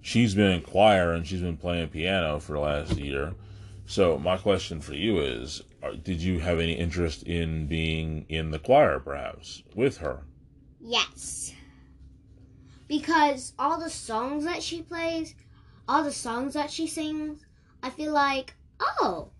She's 0.00 0.34
been 0.34 0.50
in 0.50 0.62
choir 0.62 1.12
and 1.12 1.24
she's 1.24 1.40
been 1.40 1.56
playing 1.56 1.90
piano 1.90 2.40
for 2.40 2.54
the 2.54 2.58
last 2.58 2.96
year. 2.96 3.34
So 3.86 4.18
my 4.18 4.36
question 4.36 4.80
for 4.80 4.94
you 4.94 5.20
is: 5.20 5.62
are- 5.80 5.94
Did 5.94 6.20
you 6.20 6.40
have 6.40 6.58
any 6.58 6.72
interest 6.72 7.22
in 7.22 7.68
being 7.68 8.26
in 8.28 8.50
the 8.50 8.58
choir, 8.58 8.98
perhaps, 8.98 9.62
with 9.76 9.98
her? 9.98 10.24
Yes. 10.80 11.52
Because 12.88 13.52
all 13.60 13.78
the 13.78 13.90
songs 13.90 14.44
that 14.44 14.60
she 14.60 14.82
plays, 14.82 15.36
all 15.86 16.02
the 16.02 16.10
songs 16.10 16.54
that 16.54 16.72
she 16.72 16.88
sings, 16.88 17.46
I 17.80 17.90
feel 17.90 18.12
like, 18.12 18.54
oh, 18.80 19.30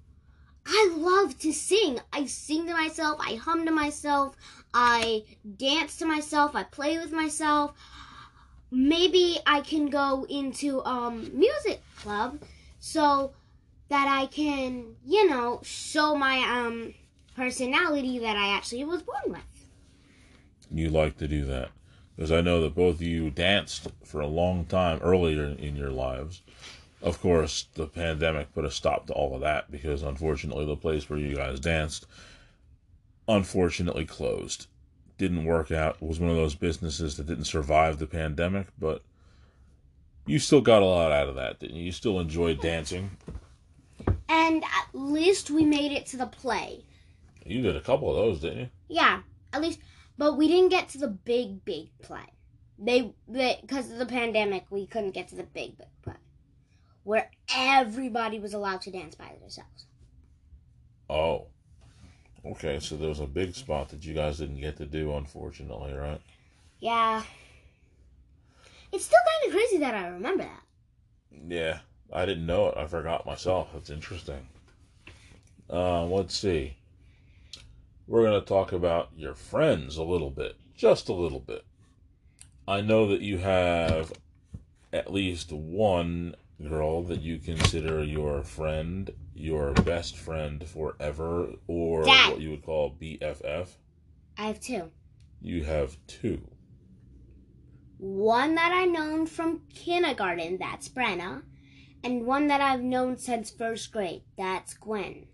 I 0.67 0.93
love 0.97 1.39
to 1.41 1.53
sing. 1.53 2.01
I 2.13 2.27
sing 2.27 2.67
to 2.67 2.73
myself, 2.73 3.19
I 3.21 3.35
hum 3.35 3.67
to 3.67 3.73
myself, 3.73 4.37
I 4.73 5.25
dance 5.57 5.97
to 5.99 6.07
myself, 6.07 6.55
I 6.55 6.63
play 6.65 6.99
with 6.99 7.13
myself. 7.13 7.73
Maybe 8.71 9.39
I 9.47 9.61
can 9.61 9.91
go 9.91 10.25
into 10.31 10.85
um 10.85 11.31
music 11.39 11.83
club 11.97 12.41
so 12.79 13.33
that 13.89 14.09
I 14.09 14.27
can, 14.27 14.97
you 15.05 15.29
know, 15.29 15.61
show 15.63 16.15
my 16.15 16.39
um 16.39 16.95
personality 17.37 18.19
that 18.21 18.37
I 18.37 18.49
actually 18.57 18.85
was 18.85 19.03
born 19.03 19.23
with. 19.27 19.67
You 20.71 20.89
like 20.89 21.19
to 21.19 21.29
do 21.29 21.45
that 21.47 21.71
because 22.17 22.33
I 22.33 22.41
know 22.41 22.63
that 22.63 22.75
both 22.75 22.97
of 22.97 23.03
you 23.03 23.31
danced 23.31 23.89
for 24.05 24.21
a 24.21 24.27
long 24.27 24.65
time 24.67 25.01
earlier 25.03 25.45
in 25.45 25.77
your 25.77 25.91
lives. 25.91 26.43
Of 27.03 27.21
course, 27.21 27.67
the 27.75 27.87
pandemic 27.87 28.55
put 28.55 28.65
a 28.65 28.71
stop 28.71 29.07
to 29.09 29.13
all 29.13 29.35
of 29.35 29.41
that 29.41 29.71
because 29.71 30.03
unfortunately, 30.03 30.65
the 30.65 30.77
place 30.77 31.11
where 31.11 31.19
you 31.19 31.35
guys 31.35 31.59
danced 31.61 32.07
unfortunately 33.29 34.05
closed. 34.05 34.67
Didn't 35.19 35.45
work 35.45 35.71
out. 35.71 35.97
It 36.01 36.07
was 36.07 36.21
one 36.21 36.31
of 36.31 36.37
those 36.37 36.55
businesses 36.55 37.17
that 37.17 37.27
didn't 37.27 37.45
survive 37.45 37.99
the 37.99 38.07
pandemic, 38.07 38.69
but 38.79 39.03
you 40.27 40.39
still 40.39 40.61
got 40.61 40.83
a 40.83 40.87
lot 40.87 41.13
out 41.13 41.29
of 41.29 41.35
that, 41.37 41.61
didn't 41.61 41.77
you? 41.77 41.85
You 41.85 41.93
still 41.93 42.21
enjoyed 42.21 42.61
dancing. 42.61 43.11
And 44.29 44.65
at 44.65 44.89
least 44.93 45.51
we 45.51 45.65
made 45.65 45.93
it 45.93 46.07
to 46.07 46.17
the 46.17 46.27
play. 46.27 46.85
You 47.45 47.63
did 47.63 47.77
a 47.77 47.81
couple 47.81 48.11
of 48.11 48.17
those, 48.17 48.41
didn't 48.41 48.59
you? 48.59 48.69
Yeah, 48.89 49.21
at 49.53 49.61
least, 49.61 49.81
but 50.17 50.37
we 50.37 50.49
didn't 50.49 50.71
get 50.71 50.89
to 50.91 50.99
the 50.99 51.09
big, 51.09 51.65
big 51.65 51.89
play. 52.01 52.27
They, 52.79 53.13
because 53.31 53.91
of 53.91 53.99
the 53.99 54.07
pandemic, 54.07 54.65
we 54.71 54.87
couldn't 54.87 55.13
get 55.13 55.29
to 55.29 55.37
the 55.37 55.45
big, 55.45 55.79
big 55.79 55.89
where 57.05 57.31
everybody 57.55 58.39
was 58.39 58.55
allowed 58.55 58.81
to 58.83 58.91
dance 58.91 59.15
by 59.15 59.33
themselves. 59.41 59.87
Oh. 61.09 61.47
Okay, 62.45 62.81
so 62.81 62.97
there 62.97 63.09
was 63.09 63.21
a 63.21 63.27
big 63.27 63.55
spot 63.55 63.91
that 63.91 64.05
you 64.05 64.15
guys 64.15 64.39
didn't 64.39 64.61
get 64.61 64.77
to 64.79 64.87
do, 64.87 65.15
unfortunately, 65.15 65.93
right? 65.93 66.21
Yeah. 66.81 67.23
It's 68.91 69.05
still 69.05 69.19
kind 69.41 69.49
of 69.49 69.59
crazy 69.59 69.79
that 69.79 69.95
I 69.95 70.09
remember 70.09 70.45
that. 70.45 70.63
Yeah, 71.49 71.79
I 72.13 72.27
didn't 72.27 72.47
know 72.47 72.69
it. 72.69 72.77
I 72.77 72.87
forgot 72.87 73.27
myself. 73.27 73.69
That's 73.73 73.91
interesting. 73.91 74.49
Uh, 75.71 76.05
let's 76.05 76.37
see. 76.37 76.77
We're 78.07 78.25
going 78.25 78.41
to 78.41 78.47
talk 78.47 78.73
about 78.73 79.11
your 79.17 79.35
friends 79.35 79.97
a 79.97 80.03
little 80.03 80.31
bit, 80.31 80.57
just 80.77 81.09
a 81.09 81.15
little 81.15 81.41
bit. 81.41 81.65
I 82.67 82.81
know 82.81 83.09
that 83.09 83.21
you 83.21 83.39
have 83.39 84.13
at 84.93 85.13
least 85.13 85.53
one 85.53 86.35
girl 86.69 87.03
that 87.05 87.21
you 87.21 87.39
consider 87.39 88.03
your 88.03 88.43
friend, 88.43 89.11
your 89.35 89.73
best 89.73 90.17
friend 90.17 90.67
forever, 90.67 91.51
or 91.67 92.05
Dad. 92.05 92.31
what 92.31 92.41
you 92.41 92.51
would 92.51 92.65
call 92.65 92.97
BFF. 93.01 93.69
I 94.39 94.47
have 94.47 94.61
two. 94.61 94.91
You 95.41 95.65
have 95.65 95.97
two. 96.07 96.41
One 97.99 98.55
that 98.57 98.73
I've 98.73 98.91
known 98.91 99.27
from 99.27 99.63
kindergarten, 99.75 100.59
that's 100.59 100.89
Brenna, 100.89 101.43
and 102.03 102.27
one 102.27 102.49
that 102.49 102.61
I've 102.61 102.83
known 102.83 103.17
since 103.17 103.51
first 103.51 103.93
grade, 103.93 104.23
that's 104.37 104.75
Gwen. 104.75 105.27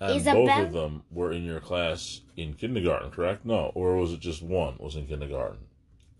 And 0.00 0.16
Isabel? 0.16 0.46
both 0.46 0.66
of 0.66 0.72
them 0.72 1.02
were 1.10 1.32
in 1.32 1.44
your 1.44 1.60
class 1.60 2.22
in 2.36 2.54
kindergarten, 2.54 3.10
correct? 3.10 3.44
No, 3.44 3.70
or 3.74 3.96
was 3.96 4.12
it 4.12 4.20
just 4.20 4.42
one 4.42 4.76
was 4.78 4.96
in 4.96 5.06
kindergarten? 5.06 5.58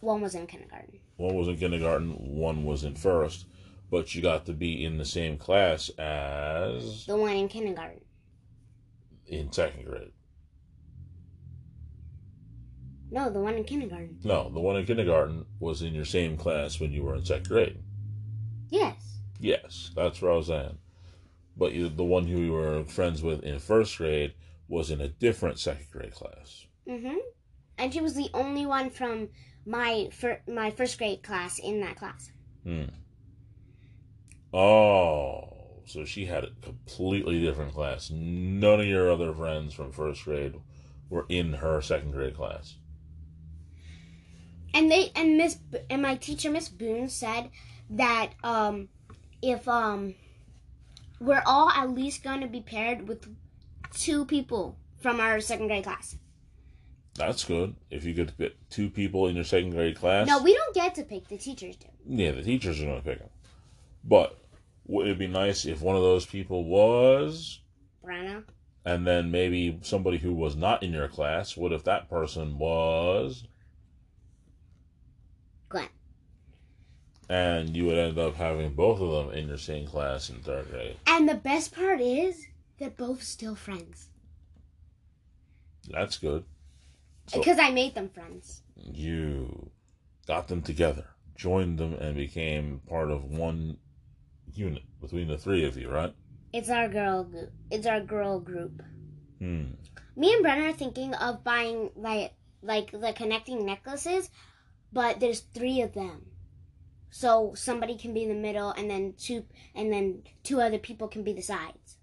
One 0.01 0.21
was 0.21 0.35
in 0.35 0.47
kindergarten. 0.47 0.99
One 1.17 1.35
was 1.35 1.49
in 1.49 1.57
kindergarten, 1.59 2.13
one 2.37 2.65
was 2.65 2.85
in 2.85 2.95
first, 2.95 3.47
but 3.91 4.15
you 4.15 4.23
got 4.23 4.47
to 4.47 4.53
be 4.53 4.85
in 4.85 4.97
the 4.97 5.05
same 5.05 5.37
class 5.37 5.91
as 5.99 7.05
The 7.07 7.17
one 7.17 7.33
in 7.37 7.49
kindergarten. 7.49 8.01
in 9.27 9.53
second 9.53 9.85
grade. 9.85 10.13
No, 13.11 13.29
the 13.29 13.41
one 13.41 13.57
in 13.57 13.65
kindergarten. 13.65 14.19
No, 14.23 14.49
the 14.51 14.61
one 14.61 14.77
in 14.77 14.87
kindergarten 14.87 15.45
was 15.59 15.83
in 15.83 15.95
your 15.95 16.05
same 16.05 16.37
class 16.37 16.79
when 16.81 16.93
you 16.93 17.03
were 17.03 17.17
in 17.17 17.25
second 17.25 17.49
grade. 17.49 17.79
Yes. 18.71 19.19
Yes, 19.41 19.91
that's 19.97 20.23
what 20.23 20.33
I 20.33 20.37
was 20.37 20.47
saying. 20.47 20.79
But 21.57 21.73
you, 21.73 21.89
the 21.89 22.05
one 22.05 22.27
who 22.27 22.39
you 22.39 22.53
were 22.53 22.85
friends 22.85 23.23
with 23.23 23.43
in 23.43 23.59
first 23.59 23.99
grade 23.99 24.35
was 24.69 24.91
in 24.91 25.01
a 25.01 25.09
different 25.09 25.59
second 25.59 25.87
grade 25.91 26.13
class. 26.15 26.67
Mhm. 26.87 27.17
And 27.79 27.93
she 27.93 28.01
was 28.01 28.15
the 28.15 28.31
only 28.33 28.65
one 28.65 28.91
from 28.91 29.29
my 29.71 30.09
fir- 30.13 30.43
my 30.49 30.71
first 30.71 30.99
grade 30.99 31.23
class 31.23 31.59
in 31.59 31.81
that 31.81 31.97
class. 31.97 32.33
Hmm. 32.65 32.87
Oh, 34.53 35.83
so 35.87 36.05
she 36.05 36.27
had 36.27 36.45
a 36.45 36.51
completely 36.61 37.41
different 37.41 37.73
class. 37.73 38.11
None 38.11 38.81
of 38.81 38.87
your 38.87 39.13
other 39.13 39.33
friends 39.33 39.73
from 39.73 39.93
first 39.93 40.25
grade 40.25 40.57
were 41.09 41.25
in 41.29 41.55
her 41.55 41.81
second 41.81 42.11
grade 42.11 42.35
class. 42.35 42.75
And 44.75 44.91
they 44.91 45.13
and 45.15 45.37
Miss 45.37 45.59
and 45.89 46.03
my 46.03 46.17
teacher 46.17 46.51
Miss 46.51 46.69
Boone 46.69 47.09
said 47.09 47.51
that 47.91 48.31
um 48.43 48.89
if 49.41 49.69
um 49.69 50.15
we're 51.21 51.43
all 51.47 51.71
at 51.71 51.91
least 51.91 52.25
going 52.25 52.41
to 52.41 52.47
be 52.49 52.61
paired 52.61 53.07
with 53.07 53.29
two 53.93 54.25
people 54.25 54.77
from 55.01 55.21
our 55.21 55.41
second 55.41 55.69
grade 55.69 55.85
class. 55.85 56.17
That's 57.17 57.45
good. 57.45 57.75
If 57.91 58.05
you 58.05 58.15
could 58.15 58.37
pick 58.39 58.55
two 58.71 58.89
people 58.89 59.27
in 59.27 59.35
your 59.35 59.45
second 59.45 59.71
grade 59.73 59.97
class. 59.97 60.27
No, 60.27 60.43
we 60.43 60.55
don't 60.55 60.75
get 60.75 60.95
to 60.95 61.03
pick. 61.03 61.29
The 61.29 61.37
teachers 61.37 61.77
do. 61.77 61.89
Yeah, 62.07 62.33
the 62.33 62.43
teachers 62.43 62.81
are 62.81 62.87
going 62.87 63.03
to 63.03 63.05
pick 63.09 63.19
them. 63.19 63.29
But 64.05 64.39
would 64.87 65.07
it 65.07 65.19
be 65.19 65.27
nice 65.27 65.67
if 65.67 65.83
one 65.83 65.97
of 65.97 66.03
those 66.03 66.25
people 66.25 66.65
was, 66.65 67.61
Brenna. 68.05 68.45
and 68.85 69.07
then 69.07 69.31
maybe 69.31 69.79
somebody 69.83 70.19
who 70.19 70.33
was 70.33 70.57
not 70.57 70.83
in 70.83 70.93
your 70.93 71.09
class? 71.09 71.57
What 71.57 71.73
if 71.73 71.85
that 71.85 72.09
person 72.09 72.59
was, 72.59 73.45
Gwen. 75.69 75.89
and 77.29 77.77
you 77.77 77.87
would 77.87 77.99
end 77.99 78.19
up 78.19 78.35
having 78.37 78.73
both 78.73 79.01
of 79.01 79.11
them 79.27 79.37
in 79.37 79.49
your 79.49 79.59
same 79.59 79.87
class 79.87 80.31
in 80.31 80.37
third 80.37 80.71
grade? 80.71 80.97
And 81.07 81.29
the 81.29 81.35
best 81.35 81.75
part 81.75 82.01
is 82.01 82.47
they're 82.79 82.89
both 82.91 83.23
still 83.23 83.55
friends 83.55 84.09
That's 85.89 86.17
good. 86.19 86.45
So 87.31 87.39
because 87.39 87.61
I 87.61 87.71
made 87.71 87.95
them 87.95 88.09
friends. 88.09 88.63
you 88.75 89.71
got 90.27 90.49
them 90.49 90.63
together, 90.63 91.07
joined 91.37 91.79
them, 91.79 91.95
and 91.95 92.17
became 92.17 92.81
part 92.89 93.09
of 93.13 93.25
one 93.25 93.77
unit 94.53 94.83
between 95.01 95.29
the 95.29 95.39
three 95.39 95.65
of 95.65 95.77
you, 95.77 95.89
right? 95.89 96.13
It's 96.53 96.69
our 96.69 96.89
girl 96.89 97.23
group. 97.23 97.53
It's 97.71 97.87
our 97.87 98.01
girl 98.01 98.41
group. 98.41 98.83
Hmm. 99.39 99.75
Me 100.17 100.35
and 100.35 100.45
Brenna 100.45 100.71
are 100.71 100.73
thinking 100.73 101.15
of 101.15 101.45
buying 101.45 101.91
like 101.95 102.33
like 102.63 102.91
the 102.91 103.13
connecting 103.13 103.65
necklaces, 103.65 104.29
but 104.93 105.21
there's 105.21 105.39
three 105.41 105.83
of 105.83 105.95
them. 105.95 106.27
So 107.11 107.55
somebody 107.55 107.97
can 107.97 108.13
be 108.13 108.25
in 108.25 108.29
the 108.29 108.35
middle 108.35 108.71
and 108.71 108.91
then 108.91 109.15
two 109.17 109.45
and 109.77 109.93
then 109.93 110.25
two 110.43 110.61
other 110.61 110.79
people 110.79 111.07
can 111.07 111.23
be 111.23 111.33
the 111.33 111.43
sides. 111.43 111.97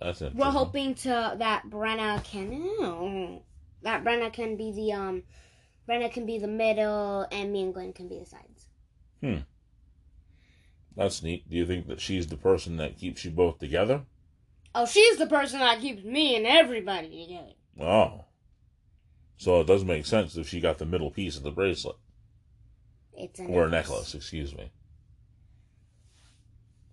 That's 0.00 0.22
interesting. 0.22 0.38
We're 0.38 0.50
hoping 0.50 0.94
to 0.94 1.36
that 1.38 1.64
Brenna 1.68 2.24
can 2.24 3.42
that 3.84 4.04
Brenna 4.04 4.32
can 4.32 4.56
be 4.56 4.72
the 4.72 4.92
um 4.92 5.22
Brenna 5.88 6.10
can 6.12 6.26
be 6.26 6.38
the 6.38 6.48
middle 6.48 7.26
and 7.30 7.52
me 7.52 7.62
and 7.62 7.74
Gwen 7.74 7.92
can 7.92 8.08
be 8.08 8.18
the 8.18 8.26
sides. 8.26 8.66
Hmm. 9.20 9.38
That's 10.96 11.22
neat. 11.22 11.48
Do 11.48 11.56
you 11.56 11.66
think 11.66 11.86
that 11.88 12.00
she's 12.00 12.26
the 12.26 12.36
person 12.36 12.76
that 12.78 12.98
keeps 12.98 13.24
you 13.24 13.30
both 13.30 13.58
together? 13.58 14.02
Oh, 14.74 14.86
she's 14.86 15.18
the 15.18 15.26
person 15.26 15.60
that 15.60 15.80
keeps 15.80 16.04
me 16.04 16.36
and 16.36 16.46
everybody 16.46 17.08
together. 17.26 17.52
Oh. 17.80 18.24
So 19.36 19.60
it 19.60 19.66
does 19.66 19.84
make 19.84 20.06
sense 20.06 20.36
if 20.36 20.48
she 20.48 20.60
got 20.60 20.78
the 20.78 20.86
middle 20.86 21.10
piece 21.10 21.36
of 21.36 21.42
the 21.42 21.50
bracelet. 21.50 21.96
It's 23.16 23.38
a 23.40 23.44
Or 23.44 23.66
a 23.66 23.70
necklace, 23.70 24.14
excuse 24.14 24.54
me. 24.56 24.72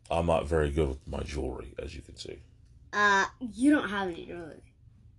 I'm 0.09 0.25
not 0.25 0.47
very 0.47 0.71
good 0.71 0.89
with 0.89 1.07
my 1.07 1.21
jewelry, 1.23 1.73
as 1.81 1.95
you 1.95 2.01
can 2.01 2.17
see. 2.17 2.41
Uh, 2.91 3.25
you 3.39 3.71
don't 3.71 3.89
have 3.89 4.09
any 4.09 4.25
jewelry. 4.25 4.63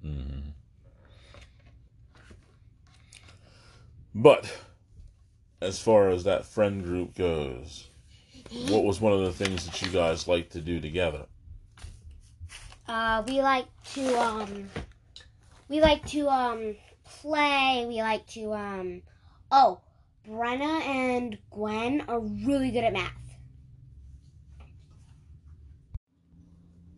hmm 0.02 0.50
But 4.14 4.50
as 5.61 5.78
far 5.78 6.09
as 6.09 6.25
that 6.25 6.45
friend 6.45 6.85
group 6.85 7.14
goes, 7.14 7.88
what 8.69 8.85
was 8.85 9.00
one 9.00 9.12
of 9.12 9.21
the 9.21 9.33
things 9.33 9.64
that 9.64 9.81
you 9.81 9.88
guys 9.88 10.28
like 10.28 10.50
to 10.50 10.61
do 10.61 10.81
together? 10.81 11.26
Uh, 12.87 13.23
we 13.26 13.40
like 13.40 13.66
to 13.95 14.21
um, 14.21 14.69
we 15.69 15.81
like 15.81 16.04
to 16.09 16.28
um 16.28 16.76
play. 17.04 17.87
We 17.88 18.02
like 18.02 18.26
to 18.28 18.52
um, 18.52 19.02
oh, 19.50 19.81
Brenna 20.28 20.83
and 20.83 21.38
Gwen 21.50 22.02
are 22.09 22.21
really 22.21 22.71
good 22.71 22.85
at 22.85 22.92
math. 22.92 23.12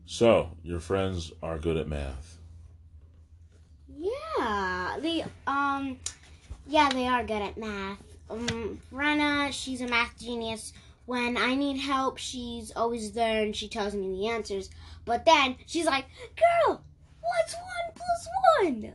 So, 0.06 0.56
your 0.62 0.80
friends 0.80 1.32
are 1.42 1.58
good 1.58 1.76
at 1.76 1.88
math. 1.88 2.38
Yeah, 3.88 4.98
they 5.00 5.24
um, 5.46 5.98
yeah, 6.66 6.88
they 6.90 7.06
are 7.06 7.24
good 7.24 7.42
at 7.42 7.56
math. 7.58 7.98
Um, 8.30 8.80
Brenna, 8.92 9.52
she's 9.52 9.80
a 9.80 9.86
math 9.86 10.18
genius. 10.18 10.72
When 11.06 11.36
I 11.36 11.54
need 11.54 11.78
help, 11.78 12.16
she's 12.18 12.72
always 12.74 13.12
there 13.12 13.42
and 13.42 13.54
she 13.54 13.68
tells 13.68 13.94
me 13.94 14.08
the 14.08 14.28
answers. 14.28 14.70
But 15.04 15.26
then 15.26 15.56
she's 15.66 15.84
like, 15.84 16.06
"Girl, 16.36 16.82
what's 17.20 17.54
one 17.54 17.92
plus 17.94 18.28
one?" 18.62 18.94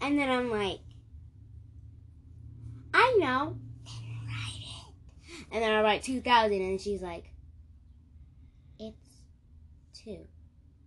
And 0.00 0.18
then 0.18 0.30
I'm 0.30 0.50
like, 0.50 0.80
"I 2.94 3.16
know." 3.18 3.58
Then 3.84 4.26
write 4.26 4.60
it. 4.62 5.44
And 5.52 5.62
then 5.62 5.72
I 5.72 5.82
write 5.82 6.02
two 6.02 6.22
thousand, 6.22 6.62
and 6.62 6.80
she's 6.80 7.02
like, 7.02 7.30
"It's 8.78 9.24
two. 9.92 10.20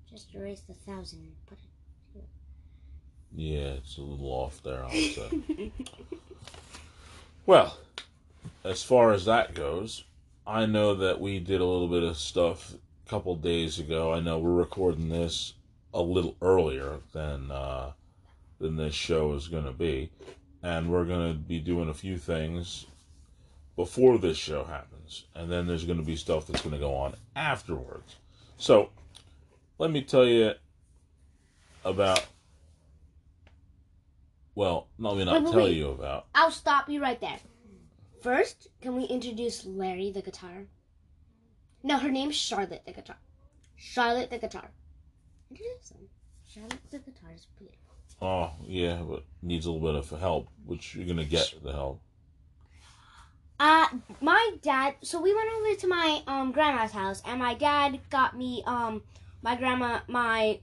Just 0.09 0.33
erase 0.33 0.61
the 0.61 0.73
thousand 0.73 1.19
and 1.19 1.45
put 1.45 1.58
it." 1.58 1.58
Yeah, 3.35 3.73
it's 3.77 3.97
a 3.97 4.01
little 4.01 4.27
off 4.27 4.61
there, 4.63 4.85
say. 4.91 5.71
well, 7.45 7.77
as 8.63 8.83
far 8.83 9.11
as 9.13 9.25
that 9.25 9.53
goes, 9.53 10.03
I 10.45 10.65
know 10.65 10.95
that 10.95 11.21
we 11.21 11.39
did 11.39 11.61
a 11.61 11.65
little 11.65 11.87
bit 11.87 12.03
of 12.03 12.17
stuff 12.17 12.73
a 12.73 13.09
couple 13.09 13.35
days 13.35 13.79
ago. 13.79 14.13
I 14.13 14.19
know 14.19 14.39
we're 14.39 14.51
recording 14.51 15.09
this 15.09 15.53
a 15.93 16.01
little 16.01 16.35
earlier 16.41 16.99
than 17.13 17.51
uh, 17.51 17.91
than 18.59 18.75
this 18.75 18.93
show 18.95 19.33
is 19.33 19.47
going 19.47 19.65
to 19.65 19.71
be, 19.71 20.09
and 20.63 20.89
we're 20.91 21.05
going 21.05 21.31
to 21.31 21.37
be 21.37 21.59
doing 21.59 21.89
a 21.89 21.93
few 21.93 22.17
things 22.17 22.85
before 23.75 24.17
this 24.17 24.37
show 24.37 24.63
happens, 24.63 25.25
and 25.35 25.51
then 25.51 25.67
there's 25.67 25.85
going 25.85 25.99
to 25.99 26.05
be 26.05 26.15
stuff 26.15 26.47
that's 26.47 26.61
going 26.61 26.73
to 26.73 26.79
go 26.79 26.95
on 26.95 27.15
afterwards. 27.35 28.15
So, 28.57 28.89
let 29.77 29.91
me 29.91 30.01
tell 30.01 30.25
you 30.25 30.53
about. 31.85 32.25
Well, 34.59 34.89
let 34.97 35.15
me 35.15 35.23
not 35.23 35.41
Wait, 35.41 35.51
tell 35.51 35.61
wait. 35.61 35.77
you 35.77 35.87
about. 35.91 36.25
I'll 36.35 36.51
stop 36.51 36.89
you 36.89 37.01
right 37.01 37.21
there. 37.21 37.39
First, 38.21 38.67
can 38.81 38.97
we 38.97 39.05
introduce 39.05 39.65
Larry 39.65 40.11
the 40.11 40.21
guitar? 40.21 40.65
No, 41.81 41.97
her 41.97 42.09
name's 42.09 42.35
Charlotte 42.35 42.83
the 42.85 42.91
guitar. 42.91 43.15
Charlotte 43.77 44.29
the 44.29 44.37
guitar. 44.37 44.69
Charlotte 46.45 46.91
the 46.91 46.99
guitar 46.99 47.29
is 47.33 47.47
beautiful. 47.57 47.95
Oh, 48.21 48.51
yeah, 48.65 48.97
but 49.01 49.23
needs 49.41 49.65
a 49.65 49.71
little 49.71 49.93
bit 49.93 49.95
of 49.95 50.19
help, 50.19 50.49
which 50.65 50.93
you're 50.93 51.07
gonna 51.07 51.23
get 51.23 51.53
the 51.63 51.71
help. 51.71 52.01
Uh, 53.61 53.87
my 54.19 54.57
dad. 54.61 54.95
So 55.03 55.21
we 55.21 55.33
went 55.33 55.49
over 55.55 55.75
to 55.75 55.87
my 55.87 56.21
um 56.27 56.51
grandma's 56.51 56.91
house, 56.91 57.21
and 57.25 57.39
my 57.39 57.53
dad 57.53 58.01
got 58.09 58.37
me 58.37 58.63
um 58.67 59.03
my 59.41 59.55
grandma 59.55 60.01
my 60.09 60.59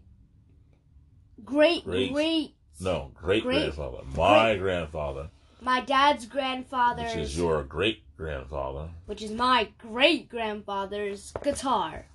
great 1.43 1.85
Great. 1.85 2.13
great, 2.13 2.56
No, 2.81 3.11
great 3.15 3.43
Great- 3.43 3.59
grandfather. 3.75 4.03
My 4.15 4.57
grandfather, 4.57 5.31
my 5.61 5.81
dad's 5.81 6.27
grandfather. 6.27 7.03
which 7.05 7.17
is 7.17 7.37
your 7.37 7.63
great 7.63 8.03
grandfather. 8.17 8.91
which 9.07 9.23
is 9.23 9.31
my 9.31 9.69
great 9.79 10.29
grandfather's 10.29 11.33
guitar. 11.43 12.07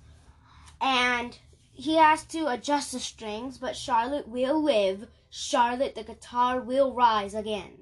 And 0.80 1.36
he 1.72 1.96
has 1.96 2.24
to 2.26 2.48
adjust 2.48 2.92
the 2.92 3.00
strings, 3.00 3.58
but 3.58 3.76
Charlotte 3.76 4.28
will 4.28 4.62
live. 4.62 5.08
Charlotte, 5.30 5.94
the 5.94 6.02
guitar, 6.04 6.60
will 6.60 6.92
rise 6.92 7.34
again. 7.34 7.72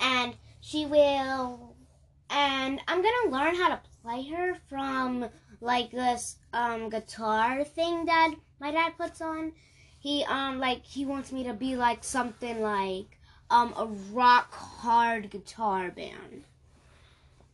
And 0.00 0.34
she 0.60 0.84
will. 0.86 1.74
And 2.28 2.80
I'm 2.88 3.02
gonna 3.02 3.30
learn 3.36 3.54
how 3.56 3.68
to 3.68 3.80
play 4.02 4.24
her 4.28 4.56
from 4.68 5.28
like 5.60 5.90
this 5.90 6.36
um 6.52 6.88
guitar 6.90 7.64
thing 7.64 8.06
that 8.06 8.34
my 8.60 8.70
dad 8.70 8.96
puts 8.96 9.20
on. 9.20 9.52
He 10.00 10.24
um 10.24 10.58
like 10.58 10.82
he 10.84 11.04
wants 11.04 11.30
me 11.30 11.44
to 11.44 11.52
be 11.52 11.76
like 11.76 12.02
something 12.02 12.60
like 12.60 13.18
um 13.50 13.74
a 13.76 13.86
rock 14.12 14.52
hard 14.52 15.30
guitar 15.30 15.90
band. 15.90 16.44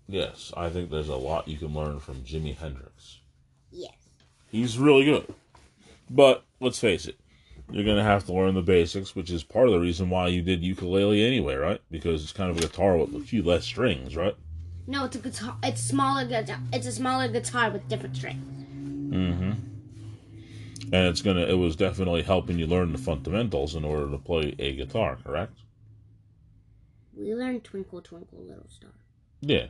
Yes, 0.09 0.53
I 0.57 0.71
think 0.71 0.89
there's 0.91 1.09
a 1.09 1.17
lot 1.17 1.49
you 1.49 1.59
can 1.59 1.75
learn 1.75 1.99
from 1.99 2.23
Jimi 2.23 2.57
Hendrix. 2.57 3.19
Yes. 3.73 3.97
He's 4.49 4.79
really 4.79 5.05
good. 5.05 5.35
But 6.09 6.45
let's 6.61 6.79
face 6.79 7.07
it, 7.07 7.19
you're 7.73 7.85
gonna 7.85 8.05
have 8.05 8.25
to 8.27 8.33
learn 8.33 8.55
the 8.55 8.63
basics, 8.63 9.17
which 9.17 9.33
is 9.33 9.43
part 9.43 9.67
of 9.67 9.73
the 9.73 9.81
reason 9.81 10.09
why 10.09 10.29
you 10.29 10.41
did 10.41 10.63
ukulele 10.63 11.27
anyway, 11.27 11.57
right? 11.57 11.81
Because 11.91 12.23
it's 12.23 12.33
kind 12.33 12.51
of 12.51 12.59
a 12.59 12.61
guitar 12.61 12.97
with 12.97 13.13
a 13.17 13.21
few 13.21 13.43
less 13.43 13.65
strings, 13.65 14.15
right? 14.15 14.37
No, 14.87 15.07
it's 15.07 15.17
a 15.17 15.19
guitar. 15.19 15.57
It's 15.65 15.81
smaller 15.81 16.25
guitar. 16.25 16.61
It's 16.73 16.87
a 16.87 16.93
smaller 16.93 17.27
guitar 17.27 17.71
with 17.71 17.89
different 17.89 18.15
strings. 18.15 18.47
Mm-hmm. 19.13 19.76
And 20.93 21.09
it's 21.09 21.23
gonna. 21.23 21.43
It 21.47 21.59
was 21.59 21.77
definitely 21.77 22.23
helping 22.23 22.59
you 22.59 22.67
learn 22.67 22.93
the 22.93 22.99
fundamentals 22.99 23.75
in 23.75 23.85
order 23.85 24.11
to 24.11 24.19
play 24.19 24.55
a 24.59 24.75
guitar, 24.75 25.19
correct? 25.25 25.59
We 27.17 27.35
learned 27.35 27.65
Twinkle 27.65 28.03
Twinkle 28.03 28.45
Little 28.45 28.69
Star. 28.69 28.91
Yeah, 29.41 29.67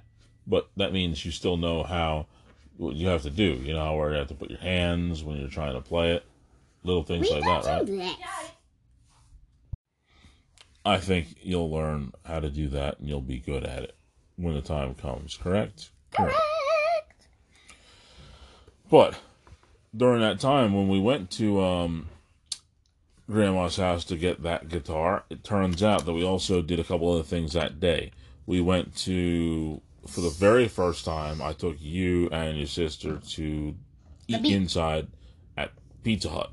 but 0.46 0.68
that 0.76 0.92
means 0.92 1.24
you 1.24 1.30
still 1.30 1.56
know 1.56 1.82
how 1.82 2.26
what 2.76 2.94
you 2.96 3.08
have 3.08 3.22
to 3.22 3.30
do. 3.30 3.54
You 3.62 3.74
know 3.74 3.94
where 3.94 4.12
you 4.12 4.18
have 4.18 4.28
to 4.28 4.34
put 4.34 4.50
your 4.50 4.60
hands 4.60 5.22
when 5.24 5.36
you're 5.36 5.48
trying 5.48 5.74
to 5.74 5.80
play 5.80 6.12
it, 6.12 6.24
little 6.82 7.02
things 7.02 7.28
We 7.30 7.40
like 7.40 7.64
that, 7.64 7.70
right? 7.70 7.86
this. 7.86 8.16
I 10.84 10.98
think 10.98 11.38
you'll 11.42 11.70
learn 11.70 12.12
how 12.24 12.40
to 12.40 12.48
do 12.48 12.68
that, 12.68 13.00
and 13.00 13.08
you'll 13.08 13.20
be 13.20 13.38
good 13.38 13.64
at 13.64 13.82
it 13.82 13.96
when 14.36 14.54
the 14.54 14.60
time 14.60 14.94
comes. 14.94 15.36
Correct. 15.36 15.90
Correct. 16.12 16.36
But 18.88 19.18
during 19.96 20.20
that 20.20 20.40
time 20.40 20.74
when 20.74 20.88
we 20.88 21.00
went 21.00 21.30
to 21.32 21.62
um, 21.62 22.08
Grandma's 23.30 23.76
house 23.76 24.04
to 24.06 24.16
get 24.16 24.42
that 24.42 24.68
guitar, 24.68 25.24
it 25.30 25.42
turns 25.42 25.82
out 25.82 26.04
that 26.06 26.12
we 26.12 26.24
also 26.24 26.62
did 26.62 26.78
a 26.78 26.84
couple 26.84 27.12
other 27.12 27.22
things 27.22 27.54
that 27.54 27.80
day. 27.80 28.12
We 28.46 28.60
went 28.60 28.94
to, 28.98 29.80
for 30.06 30.20
the 30.20 30.30
very 30.30 30.68
first 30.68 31.04
time, 31.04 31.42
I 31.42 31.52
took 31.52 31.76
you 31.80 32.28
and 32.30 32.56
your 32.56 32.66
sister 32.66 33.20
to 33.30 33.74
eat 34.28 34.42
beach. 34.42 34.52
inside 34.52 35.08
at 35.56 35.72
Pizza 36.04 36.28
Hut. 36.28 36.50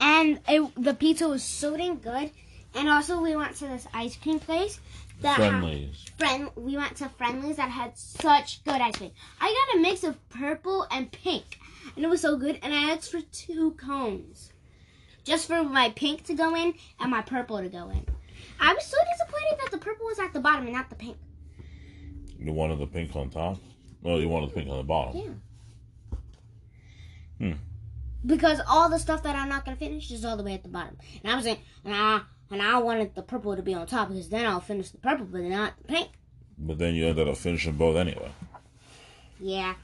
And 0.00 0.40
it, 0.48 0.70
the 0.82 0.94
pizza 0.94 1.28
was 1.28 1.42
so 1.42 1.76
dang 1.76 1.98
good. 1.98 2.30
And 2.74 2.88
also, 2.88 3.20
we 3.20 3.36
went 3.36 3.54
to 3.56 3.66
this 3.66 3.86
ice 3.94 4.16
cream 4.16 4.40
place 4.40 4.80
that 5.20 5.38
had- 5.38 5.94
friend. 6.18 6.50
We 6.56 6.76
went 6.76 6.96
to 6.96 7.08
Friendly's 7.10 7.56
that 7.56 7.70
had 7.70 7.96
such 7.96 8.64
good 8.64 8.80
ice 8.80 8.96
cream. 8.96 9.12
I 9.40 9.66
got 9.68 9.78
a 9.78 9.82
mix 9.82 10.02
of 10.02 10.28
purple 10.28 10.86
and 10.90 11.10
pink, 11.12 11.58
and 11.96 12.04
it 12.04 12.08
was 12.08 12.20
so 12.20 12.36
good. 12.36 12.58
And 12.62 12.74
I 12.74 12.92
asked 12.92 13.10
for 13.10 13.20
two 13.20 13.72
cones, 13.72 14.52
just 15.24 15.46
for 15.46 15.62
my 15.62 15.90
pink 15.90 16.24
to 16.24 16.34
go 16.34 16.54
in 16.54 16.74
and 17.00 17.10
my 17.10 17.22
purple 17.22 17.58
to 17.58 17.68
go 17.68 17.90
in. 17.90 18.06
I 18.60 18.74
was 18.74 18.84
so 18.84 18.96
disappointed 19.12 19.58
that 19.62 19.70
the 19.70 19.78
purple 19.78 20.06
was 20.06 20.18
at 20.18 20.32
the 20.32 20.40
bottom 20.40 20.66
and 20.66 20.74
not 20.74 20.90
the 20.90 20.96
pink. 20.96 21.16
You 22.38 22.52
wanted 22.52 22.78
the 22.78 22.86
pink 22.86 23.14
on 23.16 23.30
top? 23.30 23.58
Well, 24.02 24.20
you 24.20 24.28
wanted 24.28 24.50
the 24.50 24.54
pink 24.54 24.70
on 24.70 24.76
the 24.76 24.82
bottom. 24.82 25.16
Yeah. 25.16 26.18
Hmm. 27.38 27.52
Because 28.26 28.60
all 28.68 28.88
the 28.88 28.98
stuff 28.98 29.22
that 29.22 29.36
I'm 29.36 29.48
not 29.48 29.64
gonna 29.64 29.76
finish 29.76 30.10
is 30.10 30.24
all 30.24 30.36
the 30.36 30.42
way 30.42 30.54
at 30.54 30.62
the 30.62 30.68
bottom, 30.68 30.96
and 31.22 31.32
I 31.32 31.36
was 31.36 31.44
like, 31.44 31.60
and 31.84 31.94
I 31.94 32.22
and 32.50 32.62
I 32.62 32.78
wanted 32.78 33.14
the 33.14 33.22
purple 33.22 33.56
to 33.56 33.62
be 33.62 33.74
on 33.74 33.86
top 33.86 34.08
because 34.08 34.28
then 34.28 34.46
I'll 34.46 34.60
finish 34.60 34.90
the 34.90 34.98
purple, 34.98 35.26
but 35.26 35.42
not 35.42 35.74
the 35.78 35.84
pink. 35.84 36.10
But 36.56 36.78
then 36.78 36.94
you 36.94 37.06
ended 37.06 37.28
up 37.28 37.36
finishing 37.36 37.76
both 37.76 37.96
anyway. 37.96 38.30
Yeah. 39.40 39.74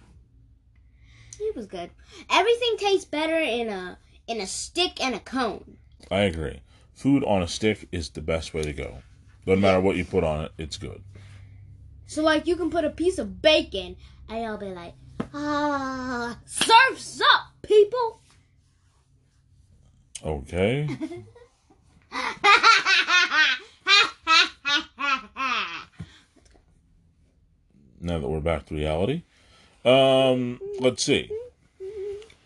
It 1.40 1.56
was 1.56 1.66
good. 1.66 1.90
Everything 2.30 2.76
tastes 2.76 3.04
better 3.04 3.38
in 3.38 3.68
a 3.68 3.98
in 4.26 4.40
a 4.40 4.46
stick 4.46 5.02
and 5.02 5.14
a 5.14 5.20
cone. 5.20 5.78
I 6.10 6.20
agree. 6.20 6.60
Food 6.94 7.24
on 7.24 7.42
a 7.42 7.48
stick 7.48 7.88
is 7.90 8.10
the 8.10 8.20
best 8.20 8.52
way 8.54 8.62
to 8.62 8.72
go. 8.72 8.98
Doesn't 9.46 9.60
matter 9.60 9.80
what 9.80 9.96
you 9.96 10.04
put 10.04 10.22
on 10.22 10.44
it, 10.44 10.52
it's 10.58 10.76
good. 10.76 11.02
So 12.06 12.22
like 12.22 12.46
you 12.46 12.56
can 12.56 12.70
put 12.70 12.84
a 12.84 12.90
piece 12.90 13.18
of 13.18 13.40
bacon 13.40 13.96
and 14.28 14.44
it'll 14.44 14.58
be 14.58 14.66
like, 14.66 14.94
ah, 15.32 16.38
surfs 16.44 17.20
up, 17.20 17.54
people. 17.62 18.20
Okay. 20.24 20.88
now 28.00 28.18
that 28.18 28.28
we're 28.28 28.40
back 28.40 28.66
to 28.66 28.74
reality. 28.74 29.22
Um, 29.84 30.60
let's 30.80 31.02
see. 31.02 31.30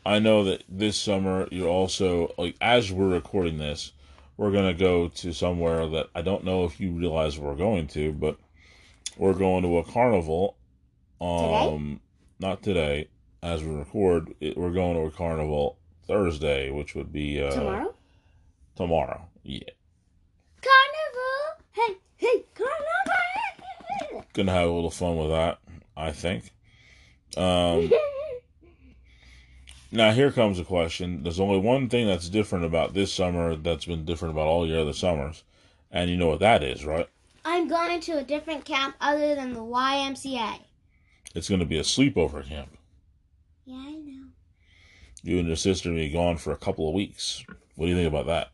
I 0.07 0.19
know 0.19 0.45
that 0.45 0.65
this 0.69 0.97
summer 0.97 1.49
you're 1.51 1.69
also 1.69 2.33
like 2.37 2.57
as 2.61 2.93
we're 2.93 3.09
recording 3.09 3.59
this, 3.59 3.93
we're 4.37 4.53
gonna 4.53 4.75
go 4.75 5.09
to 5.09 5.33
somewhere 5.33 5.87
that 5.89 6.09
I 6.15 6.23
don't 6.23 6.45
know 6.45 6.65
if 6.65 6.79
you 6.79 6.93
realize 6.93 7.39
we're 7.39 7.55
going 7.57 7.87
to, 7.89 8.13
but 8.13 8.37
we're 9.17 9.35
going 9.35 9.63
to 9.63 9.79
a 9.79 9.85
carnival. 9.85 10.57
Um, 11.21 12.01
not 12.39 12.63
today. 12.63 13.09
as 13.43 13.63
we 13.63 13.75
record, 13.75 14.35
it, 14.41 14.57
we're 14.57 14.73
going 14.73 14.95
to 14.97 15.03
a 15.03 15.11
carnival 15.11 15.79
Thursday, 16.07 16.71
which 16.71 16.95
would 16.95 17.13
be 17.13 17.43
uh, 17.43 17.51
Tomorrow? 17.51 17.95
Tomorrow, 18.77 19.29
yeah. 19.43 19.61
Carnival! 20.61 21.65
Hey, 21.73 21.97
hey, 22.17 22.45
carnival! 22.55 24.27
Gonna 24.35 24.53
have 24.53 24.69
a 24.69 24.73
little 24.73 24.91
fun 24.91 25.17
with 25.17 25.31
that, 25.31 25.59
I 25.97 26.11
think. 26.13 26.53
Um, 27.37 27.91
now 29.93 30.13
here 30.13 30.31
comes 30.31 30.59
a 30.59 30.65
question. 30.65 31.23
There's 31.23 31.41
only 31.41 31.59
one 31.59 31.89
thing 31.89 32.07
that's 32.07 32.29
different 32.29 32.65
about 32.65 32.95
this 32.95 33.13
summer 33.13 33.57
that's 33.57 33.87
been 33.87 34.05
different 34.05 34.35
about 34.35 34.47
all 34.47 34.67
your 34.67 34.81
other 34.81 34.93
summers, 34.93 35.45
and 35.91 36.11
you 36.11 36.17
know 36.17 36.29
what 36.29 36.41
that 36.41 36.63
is, 36.63 36.85
right? 36.85 37.09
I'm 37.45 37.69
going 37.69 38.01
to 38.01 38.19
a 38.19 38.25
different 38.25 38.65
camp 38.65 38.97
other 39.01 39.35
than 39.35 39.53
the 39.53 39.61
YMCA. 39.61 40.61
It's 41.35 41.49
gonna 41.49 41.65
be 41.65 41.79
a 41.79 41.83
sleepover 41.83 42.47
camp. 42.47 42.77
Yeah, 43.65 43.77
I 43.77 43.93
know. 43.93 44.27
You 45.23 45.39
and 45.39 45.47
your 45.47 45.57
sister 45.57 45.91
will 45.91 45.97
be 45.97 46.11
gone 46.11 46.37
for 46.37 46.53
a 46.53 46.57
couple 46.57 46.89
of 46.89 46.95
weeks. 46.95 47.45
What 47.77 47.87
do 47.87 47.91
you 47.91 47.97
think 47.97 48.09
about 48.09 48.27
that? 48.27 48.51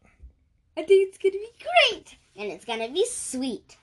I 0.76 0.82
think 0.82 1.08
it's 1.08 1.18
gonna 1.18 1.32
be 1.32 1.50
great, 1.90 2.16
and 2.36 2.50
it's 2.50 2.64
gonna 2.64 2.88
be 2.88 3.04
sweet. 3.06 3.76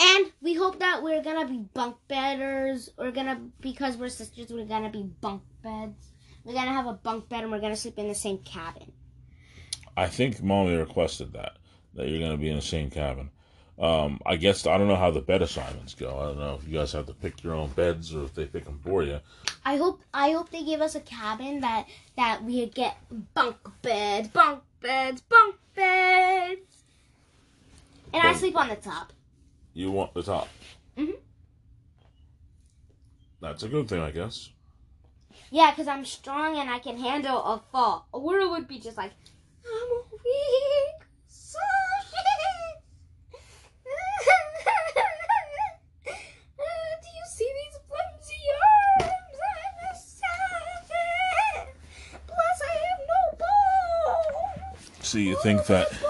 And 0.00 0.32
we 0.40 0.54
hope 0.54 0.78
that 0.78 1.02
we're 1.02 1.22
gonna 1.22 1.46
be 1.46 1.58
bunk 1.74 1.96
bedders. 2.08 2.90
We're 2.96 3.10
gonna 3.10 3.40
because 3.60 3.96
we're 3.96 4.08
sisters. 4.08 4.50
We're 4.50 4.64
gonna 4.64 4.90
be 4.90 5.02
bunk 5.02 5.42
beds. 5.62 6.08
We're 6.44 6.54
gonna 6.54 6.72
have 6.72 6.86
a 6.86 6.94
bunk 6.94 7.28
bed, 7.28 7.42
and 7.42 7.52
we're 7.52 7.60
gonna 7.60 7.76
sleep 7.76 7.98
in 7.98 8.08
the 8.08 8.14
same 8.14 8.38
cabin. 8.38 8.92
I 9.96 10.06
think 10.06 10.42
mommy 10.42 10.74
requested 10.74 11.34
that 11.34 11.58
that 11.94 12.08
you're 12.08 12.20
gonna 12.20 12.38
be 12.38 12.48
in 12.48 12.56
the 12.56 12.62
same 12.62 12.88
cabin. 12.88 13.30
Um, 13.78 14.20
I 14.26 14.36
guess 14.36 14.66
I 14.66 14.76
don't 14.76 14.88
know 14.88 14.96
how 14.96 15.10
the 15.10 15.20
bed 15.20 15.42
assignments 15.42 15.94
go. 15.94 16.18
I 16.18 16.26
don't 16.26 16.38
know 16.38 16.58
if 16.60 16.68
you 16.68 16.78
guys 16.78 16.92
have 16.92 17.06
to 17.06 17.14
pick 17.14 17.42
your 17.42 17.54
own 17.54 17.70
beds 17.70 18.14
or 18.14 18.24
if 18.24 18.34
they 18.34 18.44
pick 18.44 18.64
them 18.64 18.78
for 18.84 19.02
you. 19.02 19.20
I 19.64 19.76
hope 19.76 20.02
I 20.14 20.30
hope 20.32 20.50
they 20.50 20.64
give 20.64 20.80
us 20.80 20.94
a 20.94 21.00
cabin 21.00 21.60
that 21.60 21.86
that 22.16 22.44
we 22.44 22.66
get 22.66 22.96
bunk 23.34 23.56
beds, 23.82 24.28
bunk 24.28 24.62
beds, 24.80 25.22
bunk 25.22 25.56
beds. 25.74 26.84
And 28.12 28.22
I 28.26 28.34
sleep 28.34 28.56
on 28.56 28.68
the 28.68 28.76
top. 28.76 29.12
You 29.80 29.90
want 29.90 30.12
the 30.12 30.22
top. 30.22 30.46
Mhm. 30.94 31.16
That's 33.40 33.62
a 33.62 33.68
good 33.68 33.88
thing, 33.88 34.02
I 34.02 34.10
guess. 34.10 34.50
Yeah, 35.50 35.70
because 35.70 35.88
I'm 35.88 36.04
strong 36.04 36.58
and 36.58 36.68
I 36.68 36.78
can 36.80 36.98
handle 36.98 37.42
a 37.42 37.58
fall. 37.72 38.06
Aurora 38.12 38.46
would 38.50 38.68
be 38.68 38.78
just 38.78 38.98
like, 38.98 39.12
I'm 39.64 39.72
a 39.72 40.02
weak 40.12 41.00
soul. 41.26 41.62
Do 46.06 46.12
you 47.18 47.24
see 47.26 47.50
these 47.58 47.78
flimsy 47.88 48.42
arms? 49.00 49.38
I'm 49.48 49.76
a 49.90 49.92
savage. 49.96 50.92
Plus, 52.26 52.58
I 52.68 52.70
have 52.84 53.00
no 53.14 53.20
bones. 53.40 54.84
So 55.00 55.16
you 55.16 55.36
think 55.42 55.64
that 55.66 55.88
Bones 55.88 56.02
are 56.02 56.04
gone. 56.04 56.09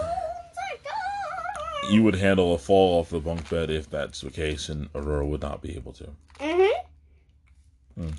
You 1.91 2.03
would 2.03 2.15
handle 2.15 2.55
a 2.55 2.59
fall 2.59 3.01
off 3.01 3.11
the 3.11 3.21
bunk 3.21 3.49
bed 3.51 3.71
if 3.71 3.91
that's 3.91 4.21
the 4.21 4.31
case, 4.31 4.69
and 4.69 4.89
Aurora 4.95 5.27
would 5.27 5.43
not 5.43 5.61
be 5.61 5.77
able 5.77 5.93
to. 5.95 6.09
Mm-hmm. 6.39 8.11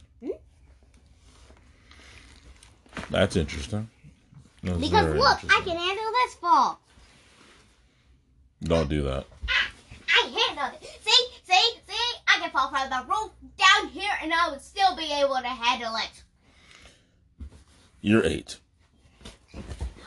That's 3.10 3.36
interesting. 3.36 3.89
That's 4.63 4.77
Because 4.77 5.15
look, 5.15 5.39
I 5.49 5.62
can 5.63 5.77
handle 5.77 6.12
this 6.25 6.36
fall. 6.36 6.79
Don't 8.63 8.89
do 8.89 9.01
that. 9.03 9.25
I 10.07 10.45
handled 10.47 10.81
it. 10.81 10.88
See, 11.01 11.25
see, 11.43 11.79
see? 11.88 12.17
I 12.27 12.39
can 12.39 12.51
fall 12.51 12.69
from 12.69 12.89
the 12.89 13.05
roof 13.07 13.31
down 13.57 13.89
here 13.89 14.12
and 14.21 14.31
I 14.34 14.49
would 14.51 14.62
still 14.62 14.95
be 14.95 15.12
able 15.12 15.36
to 15.36 15.47
handle 15.47 15.95
it. 15.95 16.23
You're 18.01 18.23
eight. 18.23 18.60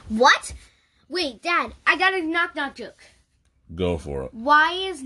What? 0.09 0.55
Wait, 1.09 1.43
Dad, 1.43 1.75
I 1.87 1.97
got 1.97 2.15
a 2.15 2.23
knock 2.23 2.55
knock 2.55 2.77
joke. 2.77 3.04
Go 3.75 3.99
for 3.99 4.25
it. 4.25 4.35
Why 4.35 4.73
is 4.73 5.05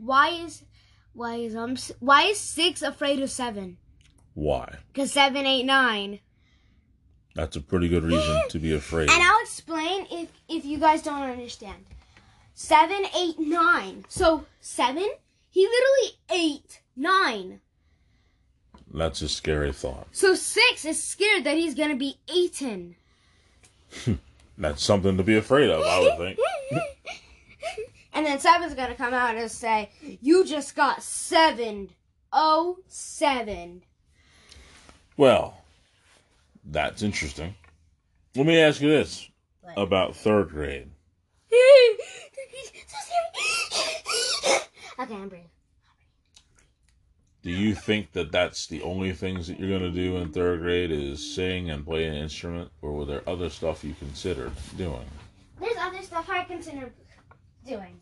why 0.00 0.28
is 0.30 0.62
why 1.12 1.36
is 1.36 1.56
um 1.56 1.76
why 1.98 2.24
is 2.24 2.38
six 2.38 2.82
afraid 2.82 3.20
of 3.20 3.30
seven? 3.30 3.76
Why? 4.34 4.76
Cause 4.94 5.12
seven, 5.12 5.46
eight, 5.46 5.64
nine. 5.64 6.20
That's 7.34 7.56
a 7.56 7.60
pretty 7.60 7.88
good 7.88 8.04
reason 8.04 8.42
to 8.48 8.58
be 8.58 8.74
afraid. 8.74 9.10
And 9.10 9.22
I'll 9.22 9.42
explain 9.42 10.06
if 10.10 10.30
if 10.48 10.64
you 10.64 10.78
guys 10.78 11.02
don't 11.02 11.22
understand. 11.22 11.84
Seven, 12.54 13.04
eight, 13.16 13.38
nine. 13.38 14.04
So 14.08 14.44
seven, 14.60 15.08
he 15.48 15.66
literally 15.66 16.18
ate 16.30 16.80
nine. 16.96 17.60
That's 18.92 19.22
a 19.22 19.28
scary 19.28 19.72
thought. 19.72 20.08
So 20.12 20.34
six 20.34 20.84
is 20.84 21.02
scared 21.02 21.44
that 21.44 21.56
he's 21.56 21.74
gonna 21.74 21.96
be 21.96 22.16
eaten. 22.32 22.96
That's 24.58 24.82
something 24.82 25.16
to 25.16 25.22
be 25.22 25.36
afraid 25.36 25.70
of, 25.70 25.82
I 25.82 26.00
would 26.00 26.18
think. 26.18 26.38
and 28.12 28.26
then 28.26 28.38
seven's 28.38 28.74
gonna 28.74 28.94
come 28.94 29.14
out 29.14 29.36
and 29.36 29.50
say, 29.50 29.90
"You 30.20 30.44
just 30.44 30.74
got 30.76 31.02
seven, 31.02 31.90
oh 32.32 32.78
seven." 32.86 33.82
Well, 35.16 35.62
that's 36.64 37.02
interesting. 37.02 37.54
Let 38.34 38.46
me 38.46 38.58
ask 38.60 38.80
you 38.80 38.88
this 38.88 39.28
What? 39.62 39.78
about 39.78 40.16
third 40.16 40.50
grade. 40.50 40.88
okay, 45.00 45.14
I'm 45.14 45.28
brave. 45.28 45.44
Do 47.42 47.50
you 47.50 47.74
think 47.74 48.12
that 48.12 48.30
that's 48.32 48.66
the 48.66 48.82
only 48.82 49.12
things 49.14 49.48
that 49.48 49.58
you're 49.58 49.70
going 49.70 49.80
to 49.80 49.90
do 49.90 50.18
in 50.18 50.30
third 50.30 50.60
grade 50.60 50.90
is 50.90 51.34
sing 51.34 51.70
and 51.70 51.86
play 51.86 52.04
an 52.04 52.14
instrument, 52.14 52.70
or 52.82 52.92
were 52.92 53.06
there 53.06 53.26
other 53.26 53.48
stuff 53.48 53.82
you 53.82 53.94
considered 53.94 54.52
doing? 54.76 55.06
There's 55.58 55.76
other 55.80 56.02
stuff 56.02 56.28
I 56.28 56.44
consider 56.44 56.92
doing, 57.66 58.00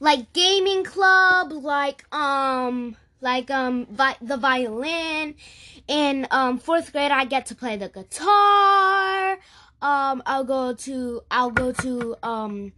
like 0.00 0.32
gaming 0.32 0.84
club, 0.84 1.52
like 1.52 2.04
um, 2.14 2.96
like 3.20 3.50
um, 3.50 3.86
vi- 3.90 4.16
the 4.20 4.36
violin. 4.36 5.34
In 5.88 6.26
um 6.30 6.58
fourth 6.58 6.92
grade, 6.92 7.10
I 7.10 7.24
get 7.24 7.46
to 7.46 7.54
play 7.54 7.76
the 7.76 7.88
guitar. 7.88 9.32
Um, 9.82 10.22
I'll 10.26 10.44
go 10.44 10.74
to 10.74 11.22
I'll 11.30 11.50
go 11.50 11.72
to 11.72 12.16
um. 12.22 12.72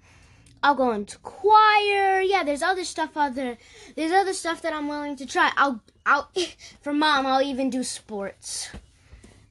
I'll 0.62 0.74
go 0.74 0.92
into 0.92 1.18
choir. 1.18 2.22
Yeah, 2.22 2.42
there's 2.42 2.62
other 2.62 2.84
stuff 2.84 3.10
other 3.16 3.58
there's 3.96 4.12
other 4.12 4.32
stuff 4.32 4.62
that 4.62 4.72
I'm 4.72 4.88
willing 4.88 5.14
to 5.16 5.26
try. 5.26 5.52
I'll 5.58 5.82
I'll 6.06 6.30
for 6.80 6.94
mom 6.94 7.26
I'll 7.26 7.42
even 7.42 7.68
do 7.68 7.82
sports. 7.84 8.70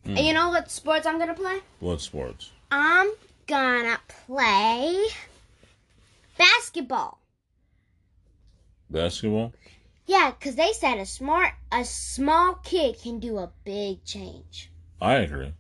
And 0.06 0.20
you 0.20 0.34
know 0.34 0.50
what 0.50 0.70
sports 0.70 1.06
I'm 1.06 1.20
gonna 1.20 1.36
play? 1.36 1.60
What 1.80 2.02
sports? 2.02 2.52
I'm 2.72 3.12
gonna 3.46 4.00
play 4.26 5.06
basketball. 6.38 7.20
Basketball? 8.90 9.54
Yeah, 10.06 10.32
cause 10.40 10.56
they 10.56 10.74
said 10.74 10.98
a 10.98 11.06
smart, 11.06 11.54
a 11.72 11.86
small 11.86 12.56
kid 12.56 13.00
can 13.02 13.20
do 13.20 13.38
a 13.38 13.52
big 13.64 14.04
change. 14.04 14.72
I 15.02 15.16
agree. 15.16 15.54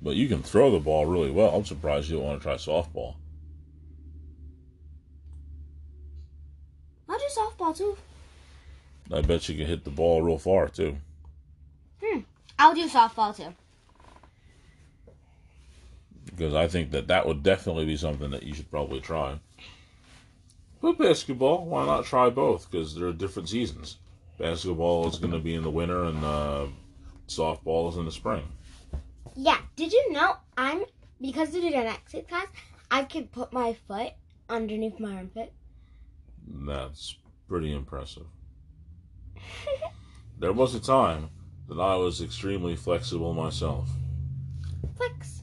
But 0.00 0.16
you 0.16 0.28
can 0.28 0.42
throw 0.42 0.70
the 0.70 0.78
ball 0.78 1.06
really 1.06 1.30
well. 1.30 1.54
I'm 1.54 1.64
surprised 1.64 2.08
you 2.08 2.16
don't 2.16 2.26
want 2.26 2.40
to 2.40 2.42
try 2.42 2.54
softball. 2.54 3.16
I'll 7.08 7.18
do 7.18 7.24
softball 7.36 7.76
too. 7.76 7.96
I 9.12 9.22
bet 9.22 9.48
you 9.48 9.56
can 9.56 9.66
hit 9.66 9.84
the 9.84 9.90
ball 9.90 10.22
real 10.22 10.38
far, 10.38 10.68
too. 10.68 10.98
Hmm. 12.02 12.20
I'll 12.58 12.74
do 12.74 12.88
softball 12.88 13.34
too. 13.34 13.54
Because 16.26 16.54
I 16.54 16.68
think 16.68 16.90
that 16.90 17.08
that 17.08 17.26
would 17.26 17.42
definitely 17.42 17.86
be 17.86 17.96
something 17.96 18.30
that 18.30 18.42
you 18.42 18.54
should 18.54 18.70
probably 18.70 19.00
try. 19.00 19.38
But 20.80 20.98
basketball, 20.98 21.66
why 21.66 21.86
not 21.86 22.04
try 22.04 22.30
both? 22.30 22.70
Because 22.70 22.94
there 22.94 23.08
are 23.08 23.12
different 23.12 23.48
seasons. 23.48 23.98
Basketball 24.38 25.08
is 25.08 25.18
going 25.18 25.32
to 25.32 25.40
be 25.40 25.54
in 25.54 25.62
the 25.62 25.70
winter, 25.70 26.04
and 26.04 26.24
uh, 26.24 26.66
softball 27.26 27.90
is 27.90 27.96
in 27.96 28.04
the 28.04 28.12
spring. 28.12 28.46
Yeah. 29.34 29.58
Did 29.76 29.92
you 29.92 30.12
know 30.12 30.36
I'm 30.56 30.84
because 31.20 31.54
of 31.54 31.62
the 31.62 31.74
exit 31.74 32.28
class? 32.28 32.46
I 32.90 33.02
could 33.04 33.32
put 33.32 33.52
my 33.52 33.76
foot 33.86 34.12
underneath 34.48 35.00
my 35.00 35.16
armpit. 35.16 35.52
That's 36.46 37.16
pretty 37.48 37.72
impressive. 37.74 38.26
There 40.40 40.52
was 40.52 40.72
a 40.76 40.80
time 40.80 41.30
that 41.68 41.80
I 41.80 41.96
was 41.96 42.20
extremely 42.20 42.76
flexible 42.76 43.34
myself. 43.34 43.88
Flex. 44.96 45.42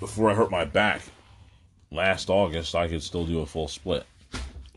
Before 0.00 0.30
I 0.30 0.34
hurt 0.34 0.50
my 0.50 0.64
back 0.64 1.02
last 1.94 2.28
August, 2.28 2.74
I 2.74 2.88
could 2.88 3.02
still 3.02 3.24
do 3.24 3.40
a 3.40 3.46
full 3.46 3.68
split. 3.68 4.04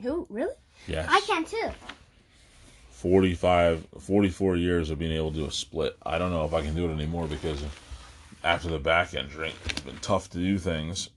Who 0.02 0.28
really? 0.30 0.54
Yes. 0.88 1.08
I 1.10 1.20
can 1.22 1.44
too. 1.44 1.70
45, 2.92 3.86
44 4.00 4.56
years 4.56 4.90
of 4.90 5.00
being 5.00 5.12
able 5.12 5.32
to 5.32 5.38
do 5.38 5.46
a 5.46 5.52
split. 5.52 5.98
I 6.04 6.18
don't 6.18 6.32
know 6.32 6.46
if 6.46 6.54
I 6.54 6.62
can 6.62 6.76
do 6.76 6.90
it 6.90 6.94
anymore 6.94 7.28
because 7.28 7.64
after 8.44 8.70
the 8.70 8.80
back 8.80 9.14
injury, 9.14 9.52
it's 9.66 9.82
been 9.82 9.98
tough 9.98 10.30
to 10.32 10.38
do 10.38 10.58
things. 10.58 11.10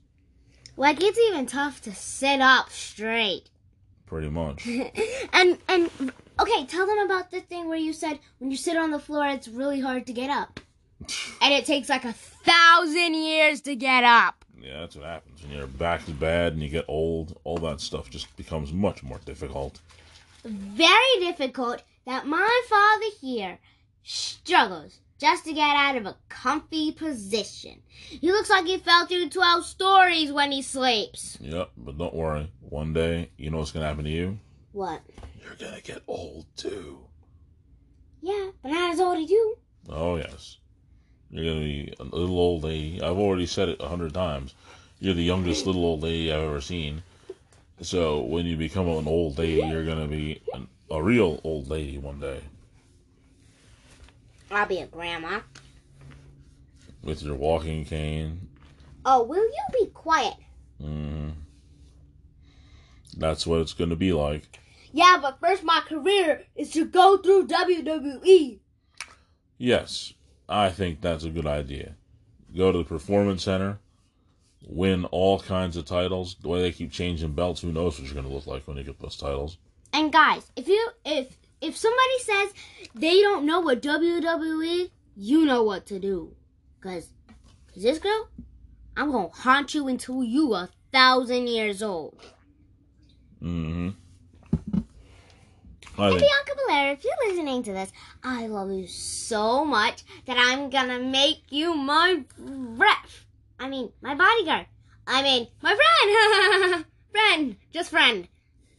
Like 0.77 1.01
it's 1.01 1.19
even 1.19 1.45
tough 1.45 1.81
to 1.83 1.93
sit 1.93 2.41
up 2.41 2.69
straight. 2.69 3.49
pretty 4.05 4.29
much. 4.29 4.67
and 5.33 5.57
and 5.67 5.89
okay, 6.39 6.65
tell 6.65 6.85
them 6.85 6.99
about 6.99 7.31
the 7.31 7.41
thing 7.41 7.67
where 7.67 7.77
you 7.77 7.93
said 7.93 8.19
when 8.39 8.51
you 8.51 8.57
sit 8.57 8.77
on 8.77 8.91
the 8.91 8.99
floor, 8.99 9.27
it's 9.27 9.47
really 9.47 9.79
hard 9.79 10.05
to 10.07 10.13
get 10.13 10.29
up, 10.29 10.59
and 11.41 11.53
it 11.53 11.65
takes 11.65 11.89
like 11.89 12.05
a 12.05 12.13
thousand 12.13 13.13
years 13.15 13.61
to 13.61 13.75
get 13.75 14.03
up. 14.03 14.40
Yeah, 14.63 14.81
that's 14.81 14.95
what 14.95 15.05
happens 15.05 15.41
when 15.41 15.51
your 15.51 15.67
back 15.67 16.07
is 16.07 16.13
bad 16.13 16.53
and 16.53 16.61
you 16.61 16.69
get 16.69 16.85
old. 16.87 17.39
All 17.43 17.57
that 17.59 17.81
stuff 17.81 18.09
just 18.09 18.35
becomes 18.37 18.71
much 18.71 19.03
more 19.03 19.19
difficult. 19.25 19.79
Very 20.43 21.19
difficult. 21.19 21.83
That 22.05 22.25
my 22.25 22.61
father 22.67 23.05
here 23.19 23.59
struggles 24.03 24.99
just 25.19 25.45
to 25.45 25.53
get 25.53 25.75
out 25.75 25.97
of 25.97 26.05
a 26.07 26.17
comfy 26.29 26.91
position. 26.91 27.81
He 27.89 28.31
looks 28.31 28.49
like 28.49 28.65
he 28.65 28.77
fell 28.77 29.05
through 29.05 29.29
12 29.29 29.65
stories 29.65 30.31
when 30.31 30.51
he 30.51 30.63
sleeps. 30.63 31.37
Yep, 31.39 31.71
but 31.77 31.97
don't 31.97 32.15
worry. 32.15 32.51
One 32.61 32.93
day, 32.93 33.29
you 33.37 33.51
know 33.51 33.59
what's 33.59 33.71
going 33.71 33.83
to 33.83 33.87
happen 33.87 34.05
to 34.05 34.09
you? 34.09 34.39
What? 34.71 35.01
You're 35.39 35.55
going 35.55 35.75
to 35.75 35.83
get 35.83 36.01
old 36.07 36.47
too. 36.55 37.01
Yeah, 38.21 38.49
but 38.63 38.69
not 38.71 38.93
as 38.93 38.99
old 38.99 39.19
as 39.19 39.29
you. 39.29 39.57
Oh, 39.89 40.15
yes. 40.15 40.57
You're 41.31 41.45
to 41.55 41.65
be 41.65 41.93
a 41.99 42.03
little 42.03 42.37
old 42.37 42.63
lady. 42.63 43.01
I've 43.01 43.17
already 43.17 43.45
said 43.45 43.69
it 43.69 43.81
a 43.81 43.87
hundred 43.87 44.13
times. 44.13 44.53
You're 44.99 45.13
the 45.13 45.23
youngest 45.23 45.65
little 45.65 45.85
old 45.85 46.03
lady 46.03 46.31
I've 46.31 46.43
ever 46.43 46.61
seen. 46.61 47.03
So 47.81 48.21
when 48.21 48.45
you 48.45 48.57
become 48.57 48.87
an 48.89 49.07
old 49.07 49.37
lady, 49.37 49.61
you're 49.65 49.85
to 49.99 50.07
be 50.07 50.41
an, 50.53 50.67
a 50.91 51.01
real 51.01 51.39
old 51.43 51.69
lady 51.69 51.97
one 51.97 52.19
day. 52.19 52.41
I'll 54.51 54.67
be 54.67 54.79
a 54.79 54.87
grandma. 54.87 55.39
With 57.01 57.23
your 57.23 57.35
walking 57.35 57.85
cane. 57.85 58.49
Oh, 59.05 59.23
will 59.23 59.43
you 59.43 59.65
be 59.79 59.87
quiet? 59.87 60.35
Mm. 60.83 61.33
That's 63.17 63.47
what 63.47 63.61
it's 63.61 63.73
to 63.89 63.95
be 63.95 64.13
like. 64.13 64.59
Yeah, 64.91 65.17
but 65.21 65.39
first 65.39 65.63
my 65.63 65.81
career 65.87 66.43
is 66.55 66.71
to 66.71 66.85
go 66.85 67.17
through 67.17 67.47
WWE. 67.47 68.59
Yes, 69.57 70.13
I 70.51 70.69
think 70.69 71.01
that's 71.01 71.23
a 71.23 71.29
good 71.29 71.47
idea. 71.47 71.95
Go 72.55 72.71
to 72.71 72.79
the 72.79 72.83
Performance 72.83 73.43
Center, 73.43 73.79
win 74.67 75.05
all 75.05 75.39
kinds 75.39 75.77
of 75.77 75.85
titles. 75.85 76.35
The 76.41 76.49
way 76.49 76.61
they 76.61 76.71
keep 76.71 76.91
changing 76.91 77.33
belts, 77.33 77.61
who 77.61 77.71
knows 77.71 77.97
what 77.97 78.05
you're 78.05 78.13
going 78.13 78.27
to 78.27 78.33
look 78.33 78.47
like 78.47 78.67
when 78.67 78.77
you 78.77 78.83
get 78.83 78.99
those 78.99 79.15
titles. 79.15 79.57
And 79.93 80.11
guys, 80.11 80.51
if 80.55 80.67
you 80.67 80.89
if 81.05 81.37
if 81.61 81.77
somebody 81.77 82.19
says 82.19 82.53
they 82.95 83.21
don't 83.21 83.45
know 83.45 83.59
what 83.61 83.81
WWE, 83.81 84.89
you 85.15 85.45
know 85.45 85.63
what 85.63 85.85
to 85.87 85.99
do. 85.99 86.35
Cause, 86.81 87.09
cause 87.73 87.83
this 87.83 87.99
girl, 87.99 88.27
I'm 88.97 89.11
gonna 89.11 89.29
haunt 89.29 89.73
you 89.73 89.87
until 89.87 90.23
you 90.23 90.53
a 90.53 90.69
thousand 90.91 91.47
years 91.47 91.81
old. 91.83 92.17
Mm-hmm. 93.41 93.70
And 96.09 96.19
Bianca 96.19 96.53
Belair, 96.65 96.93
if 96.93 97.03
you're 97.03 97.29
listening 97.29 97.63
to 97.63 97.73
this, 97.73 97.91
I 98.23 98.47
love 98.47 98.71
you 98.71 98.87
so 98.87 99.63
much 99.63 100.03
that 100.25 100.37
I'm 100.39 100.69
gonna 100.69 100.99
make 100.99 101.43
you 101.49 101.75
my 101.75 102.23
ref. 102.37 103.25
I 103.59 103.69
mean, 103.69 103.91
my 104.01 104.15
bodyguard. 104.15 104.65
I 105.05 105.21
mean, 105.21 105.47
my 105.61 105.75
friend. 105.75 106.85
friend. 107.11 107.55
Just 107.71 107.91
friend. 107.91 108.27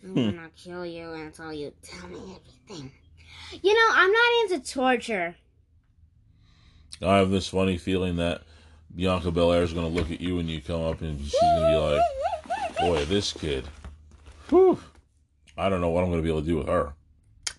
I'm 0.02 0.10
hmm. 0.10 0.36
gonna 0.36 0.50
kill 0.56 0.84
you 0.84 1.12
until 1.12 1.52
you 1.52 1.72
tell 1.82 2.08
me 2.08 2.18
everything. 2.18 2.90
You 3.62 3.74
know, 3.74 3.88
I'm 3.92 4.10
not 4.10 4.42
into 4.42 4.72
torture. 4.72 5.36
I 7.00 7.16
have 7.18 7.30
this 7.30 7.48
funny 7.48 7.78
feeling 7.78 8.16
that 8.16 8.42
Bianca 8.94 9.30
Belair 9.30 9.62
is 9.62 9.72
to 9.86 9.94
look 9.94 10.10
at 10.10 10.20
you 10.20 10.36
when 10.36 10.48
you 10.48 10.60
come 10.60 10.82
up 10.82 11.00
and 11.00 11.20
she's 11.20 11.32
to 11.32 11.66
be 11.70 11.76
like, 11.76 12.78
boy, 12.78 13.04
this 13.04 13.32
kid. 13.32 13.66
Whew. 14.48 14.78
I 15.56 15.68
don't 15.68 15.80
know 15.80 15.90
what 15.90 16.04
I'm 16.04 16.10
to 16.12 16.22
be 16.22 16.28
able 16.28 16.40
to 16.40 16.46
do 16.46 16.56
with 16.56 16.68
her. 16.68 16.94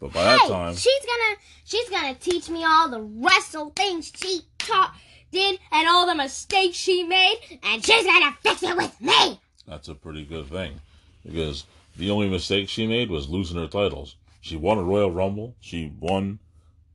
But 0.03 0.11
by 0.11 0.19
hey, 0.19 0.37
that 0.37 0.47
time, 0.49 0.75
she's 0.75 1.05
gonna 1.05 1.37
she's 1.63 1.89
gonna 1.89 2.13
teach 2.15 2.49
me 2.49 2.65
all 2.65 2.89
the 2.89 2.99
wrestle 2.99 3.69
things 3.69 4.11
she 4.13 4.41
taught 4.57 4.93
did 5.31 5.57
and 5.71 5.87
all 5.87 6.05
the 6.05 6.13
mistakes 6.13 6.75
she 6.75 7.05
made, 7.05 7.39
and 7.63 7.85
she's 7.85 8.03
gonna 8.03 8.35
fix 8.41 8.63
it 8.63 8.75
with 8.75 8.99
me. 8.99 9.39
That's 9.65 9.87
a 9.87 9.95
pretty 9.95 10.25
good 10.25 10.47
thing, 10.47 10.81
because 11.25 11.63
the 11.95 12.11
only 12.11 12.27
mistake 12.27 12.67
she 12.67 12.85
made 12.85 13.09
was 13.09 13.29
losing 13.29 13.55
her 13.55 13.67
titles. 13.67 14.17
She 14.41 14.57
won 14.57 14.77
a 14.77 14.83
Royal 14.83 15.09
Rumble. 15.09 15.55
She 15.61 15.93
won 16.01 16.39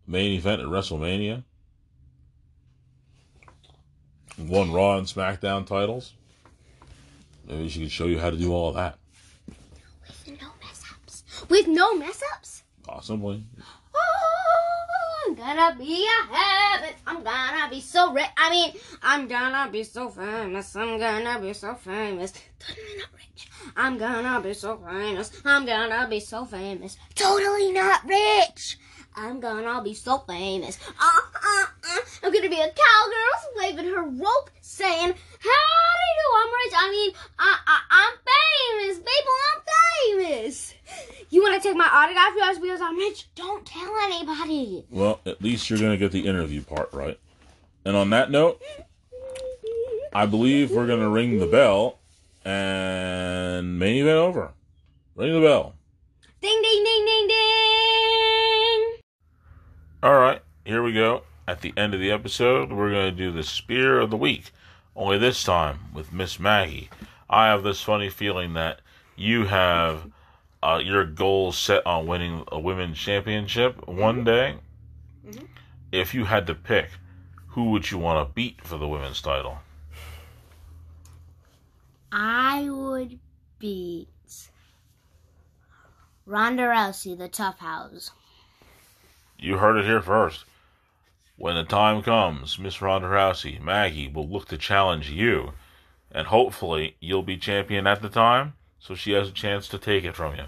main 0.06 0.32
event 0.32 0.60
at 0.60 0.68
WrestleMania. 0.68 1.44
Won 4.36 4.70
Raw 4.70 4.98
and 4.98 5.06
SmackDown 5.06 5.66
titles. 5.66 6.12
Maybe 7.46 7.70
she 7.70 7.80
could 7.80 7.90
show 7.90 8.04
you 8.04 8.18
how 8.18 8.28
to 8.28 8.36
do 8.36 8.52
all 8.52 8.74
that. 8.74 8.98
With 9.46 10.28
no 10.42 10.48
mess 10.62 10.84
ups. 10.92 11.24
With 11.48 11.68
no 11.68 11.96
mess 11.96 12.22
ups? 12.34 12.57
Possibly. 13.08 13.42
Oh, 13.94 15.24
I'm 15.26 15.34
gonna 15.34 15.74
be 15.78 16.04
a 16.04 16.34
habit. 16.34 16.96
I'm 17.06 17.24
gonna 17.24 17.70
be 17.70 17.80
so 17.80 18.12
rich. 18.12 18.26
I 18.36 18.50
mean, 18.50 18.72
I'm 19.02 19.26
gonna 19.26 19.70
be 19.72 19.82
so 19.82 20.10
famous. 20.10 20.76
I'm 20.76 20.98
gonna 20.98 21.40
be 21.40 21.54
so 21.54 21.74
famous. 21.74 22.34
Totally 22.58 22.98
not 22.98 23.08
rich. 23.14 23.48
I'm 23.74 23.96
gonna 23.96 24.42
be 24.42 24.52
so 24.52 24.76
famous. 24.76 25.32
I'm 25.42 25.64
gonna 25.64 26.06
be 26.06 26.20
so 26.20 26.44
famous. 26.44 26.98
Totally 27.14 27.72
not 27.72 28.06
rich. 28.06 28.78
I'm 29.16 29.40
gonna 29.40 29.82
be 29.82 29.94
so 29.94 30.18
famous. 30.18 30.78
Uh, 31.00 31.20
uh, 31.34 31.64
uh. 31.64 32.00
I'm 32.22 32.30
gonna 32.30 32.50
be 32.50 32.60
a 32.60 32.68
cowgirl 32.68 33.38
waving 33.56 33.86
her 33.86 34.02
rope 34.02 34.50
saying, 34.60 35.14
How 35.40 35.97
do? 36.16 36.26
I'm 36.38 36.52
rich. 36.52 36.74
I 36.76 36.90
mean, 36.90 37.10
I, 37.38 37.58
I, 37.66 37.80
I'm 37.90 38.88
famous. 38.88 38.98
People, 38.98 39.32
I'm 39.48 39.60
famous. 40.24 40.74
You 41.30 41.42
want 41.42 41.60
to 41.60 41.68
take 41.68 41.76
my 41.76 41.88
autograph 41.92 42.60
because 42.60 42.80
I'm 42.80 42.96
rich? 42.96 43.28
Don't 43.34 43.66
tell 43.66 43.94
anybody. 44.04 44.84
Well, 44.90 45.20
at 45.26 45.42
least 45.42 45.68
you're 45.68 45.78
gonna 45.78 45.96
get 45.96 46.12
the 46.12 46.26
interview 46.26 46.62
part 46.62 46.92
right. 46.92 47.18
And 47.84 47.96
on 47.96 48.10
that 48.10 48.30
note, 48.30 48.62
I 50.12 50.26
believe 50.26 50.70
we're 50.70 50.86
gonna 50.86 51.10
ring 51.10 51.38
the 51.38 51.46
bell 51.46 51.98
and 52.44 53.78
main 53.78 54.02
event 54.02 54.16
over. 54.16 54.52
Ring 55.14 55.34
the 55.34 55.40
bell. 55.40 55.74
Ding 56.40 56.62
ding 56.62 56.84
ding 56.84 57.04
ding 57.04 57.28
ding. 57.28 58.98
All 60.02 60.14
right, 60.14 60.40
here 60.64 60.82
we 60.82 60.92
go. 60.92 61.24
At 61.48 61.62
the 61.62 61.72
end 61.76 61.92
of 61.92 62.00
the 62.00 62.10
episode, 62.10 62.70
we're 62.70 62.90
going 62.90 63.10
to 63.10 63.16
do 63.16 63.32
the 63.32 63.42
spear 63.42 63.98
of 63.98 64.10
the 64.10 64.16
week. 64.16 64.52
Only 64.98 65.18
this 65.18 65.44
time 65.44 65.78
with 65.94 66.12
Miss 66.12 66.40
Maggie. 66.40 66.90
I 67.30 67.46
have 67.46 67.62
this 67.62 67.80
funny 67.80 68.10
feeling 68.10 68.54
that 68.54 68.80
you 69.14 69.46
have 69.46 70.10
uh, 70.60 70.80
your 70.82 71.04
goal 71.04 71.52
set 71.52 71.86
on 71.86 72.08
winning 72.08 72.42
a 72.48 72.58
women's 72.58 72.98
championship 72.98 73.86
one 73.86 74.24
day. 74.24 74.56
Mm-hmm. 75.24 75.44
If 75.92 76.14
you 76.14 76.24
had 76.24 76.48
to 76.48 76.54
pick, 76.56 76.90
who 77.46 77.70
would 77.70 77.88
you 77.88 77.98
want 77.98 78.28
to 78.28 78.34
beat 78.34 78.60
for 78.60 78.76
the 78.76 78.88
women's 78.88 79.22
title? 79.22 79.58
I 82.10 82.68
would 82.68 83.20
beat 83.60 84.08
Ronda 86.26 86.64
Rousey, 86.64 87.16
the 87.16 87.28
tough 87.28 87.60
house. 87.60 88.10
You 89.38 89.58
heard 89.58 89.76
it 89.76 89.84
here 89.84 90.02
first. 90.02 90.44
When 91.40 91.54
the 91.54 91.62
time 91.62 92.02
comes, 92.02 92.58
Miss 92.58 92.82
Ronda 92.82 93.06
Rousey, 93.06 93.62
Maggie 93.62 94.08
will 94.08 94.28
look 94.28 94.48
to 94.48 94.58
challenge 94.58 95.08
you, 95.08 95.52
and 96.10 96.26
hopefully 96.26 96.96
you'll 96.98 97.22
be 97.22 97.36
champion 97.36 97.86
at 97.86 98.02
the 98.02 98.08
time, 98.08 98.54
so 98.80 98.96
she 98.96 99.12
has 99.12 99.28
a 99.28 99.32
chance 99.32 99.68
to 99.68 99.78
take 99.78 100.02
it 100.02 100.16
from 100.16 100.34
you. 100.34 100.46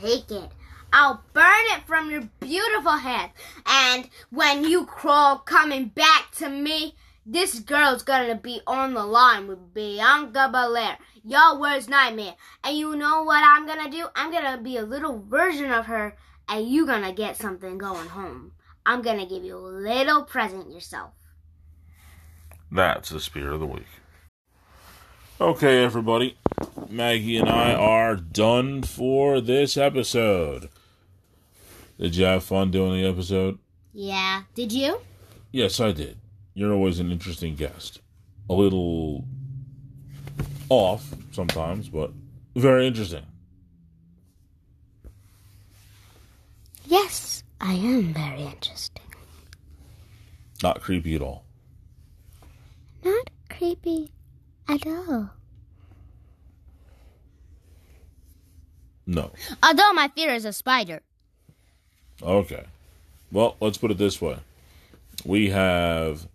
Take 0.00 0.30
it. 0.30 0.50
I'll 0.94 1.22
burn 1.34 1.66
it 1.76 1.86
from 1.86 2.10
your 2.10 2.22
beautiful 2.40 2.96
head. 2.96 3.32
And 3.66 4.08
when 4.30 4.64
you 4.64 4.86
crawl 4.86 5.36
coming 5.36 5.88
back 5.88 6.30
to 6.36 6.48
me, 6.48 6.94
this 7.26 7.58
girl's 7.60 8.02
gonna 8.02 8.36
be 8.36 8.62
on 8.66 8.94
the 8.94 9.04
line 9.04 9.46
with 9.46 9.74
Bianca 9.74 10.48
Belair, 10.50 10.96
your 11.22 11.58
worst 11.58 11.90
nightmare. 11.90 12.36
And 12.64 12.78
you 12.78 12.96
know 12.96 13.24
what 13.24 13.42
I'm 13.44 13.66
gonna 13.66 13.90
do? 13.90 14.06
I'm 14.16 14.32
gonna 14.32 14.56
be 14.56 14.78
a 14.78 14.86
little 14.86 15.22
version 15.28 15.70
of 15.70 15.84
her, 15.84 16.16
and 16.48 16.66
you 16.66 16.86
gonna 16.86 17.12
get 17.12 17.36
something 17.36 17.76
going 17.76 18.08
home. 18.08 18.52
I'm 18.84 19.02
gonna 19.02 19.26
give 19.26 19.44
you 19.44 19.56
a 19.56 19.58
little 19.58 20.22
present 20.24 20.72
yourself. 20.72 21.12
That's 22.70 23.10
the 23.10 23.20
spear 23.20 23.52
of 23.52 23.60
the 23.60 23.66
week. 23.66 23.86
Okay, 25.40 25.82
everybody. 25.84 26.36
Maggie 26.88 27.36
and 27.36 27.48
I 27.48 27.74
are 27.74 28.16
done 28.16 28.82
for 28.82 29.40
this 29.40 29.76
episode. 29.76 30.68
Did 31.98 32.16
you 32.16 32.24
have 32.24 32.44
fun 32.44 32.70
doing 32.70 33.00
the 33.00 33.08
episode? 33.08 33.58
Yeah. 33.92 34.42
Did 34.54 34.72
you? 34.72 35.00
Yes, 35.50 35.80
I 35.80 35.92
did. 35.92 36.18
You're 36.54 36.72
always 36.72 36.98
an 36.98 37.10
interesting 37.12 37.54
guest. 37.54 38.00
A 38.48 38.54
little 38.54 39.24
off 40.68 41.14
sometimes, 41.32 41.88
but 41.88 42.10
very 42.56 42.86
interesting. 42.86 43.24
Yes, 46.86 47.44
I 47.62 47.74
am 47.74 48.12
very 48.12 48.42
interesting. 48.42 49.04
Not 50.64 50.80
creepy 50.80 51.14
at 51.14 51.22
all. 51.22 51.44
Not 53.04 53.30
creepy 53.48 54.10
at 54.68 54.84
all. 54.84 55.30
No. 59.06 59.30
Although 59.62 59.92
my 59.92 60.08
fear 60.08 60.34
is 60.34 60.44
a 60.44 60.52
spider. 60.52 61.02
Okay. 62.20 62.64
Well, 63.30 63.56
let's 63.60 63.78
put 63.78 63.92
it 63.92 63.98
this 63.98 64.20
way. 64.20 64.38
We 65.24 65.50
have 65.50 66.26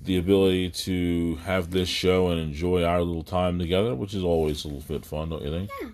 the 0.00 0.16
ability 0.16 0.70
to 0.70 1.36
have 1.36 1.70
this 1.70 1.88
show 1.88 2.28
and 2.28 2.40
enjoy 2.40 2.82
our 2.82 3.02
little 3.02 3.22
time 3.22 3.58
together, 3.58 3.94
which 3.94 4.14
is 4.14 4.22
always 4.22 4.64
a 4.64 4.68
little 4.68 4.82
bit 4.82 5.04
fun, 5.04 5.30
don't 5.30 5.42
you 5.42 5.50
think? 5.50 5.70
Yeah. 5.82 5.88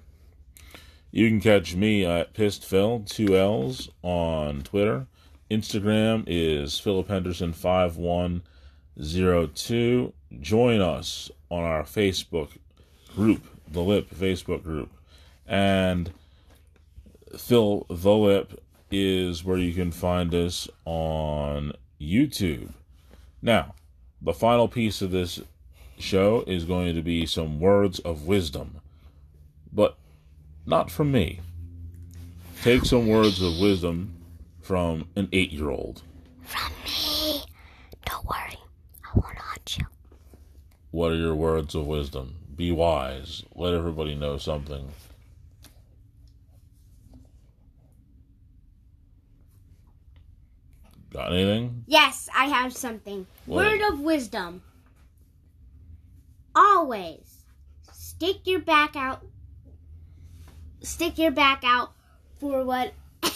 You 1.15 1.29
can 1.29 1.41
catch 1.41 1.75
me 1.75 2.07
at 2.07 2.35
Phil, 2.35 3.01
two 3.01 3.37
L's, 3.37 3.91
on 4.01 4.63
Twitter. 4.63 5.07
Instagram 5.51 6.25
is 6.27 6.81
Philip 6.81 7.09
Henderson 7.09 7.53
five 7.53 7.99
one 7.99 8.43
zero 9.01 9.47
two. 9.47 10.15
Join 10.41 10.81
us 10.81 11.31
on 11.51 11.65
our 11.65 11.83
Facebook 11.83 12.57
group, 13.15 13.47
the 13.71 13.83
Lip 13.83 14.09
Facebook 14.09 14.63
group, 14.63 14.91
and 15.47 16.11
Phil 17.37 17.85
the 17.91 18.15
Lip 18.15 18.65
is 18.91 19.45
where 19.45 19.59
you 19.59 19.75
can 19.75 19.93
find 19.93 20.35
us 20.35 20.67
on 20.87 21.73
YouTube. 22.01 22.73
Now, 23.43 23.75
the 24.23 24.33
final 24.33 24.67
piece 24.67 25.03
of 25.03 25.11
this 25.11 25.43
show 25.99 26.43
is 26.47 26.65
going 26.65 26.95
to 26.95 27.03
be 27.03 27.27
some 27.27 27.61
words 27.61 27.99
of 27.99 28.27
wisdom, 28.27 28.81
but 29.71 29.99
not 30.67 30.91
from 30.91 31.13
me. 31.13 31.41
Take 32.63 32.85
some 32.85 33.09
words 33.09 33.43
of 33.43 33.59
wisdom 33.59 34.15
from 34.61 35.09
an 35.17 35.29
eight 35.33 35.53
year 35.53 35.71
old. 35.71 36.03
From 36.43 36.73
me. 36.85 37.43
Don't 38.07 38.25
worry. 38.25 38.57
I 39.05 39.19
won't 39.19 39.39
haunt 39.39 39.79
you. 39.79 39.87
What 40.91 41.13
are 41.13 41.17
your 41.17 41.35
words 41.35 41.75
of 41.75 41.87
wisdom? 41.87 42.37
Be 42.55 42.71
wise. 42.71 43.43
Let 43.55 43.75
everybody 43.75 44.15
know 44.15 44.39
something. 44.39 44.89
Got 51.11 51.33
anything? 51.33 51.85
Yes, 51.87 52.29
I 52.35 52.47
have 52.47 52.73
something. 52.73 53.27
What? 53.47 53.67
Word 53.67 53.93
of 53.93 54.01
wisdom. 54.01 54.63
Always 56.55 57.43
stick 58.23 58.47
your 58.47 58.61
back 58.61 58.95
out. 58.95 59.25
Stick 60.83 61.19
your 61.19 61.31
back 61.31 61.63
out 61.65 61.93
for 62.41 62.65
what. 62.65 62.93
Wait, 63.23 63.33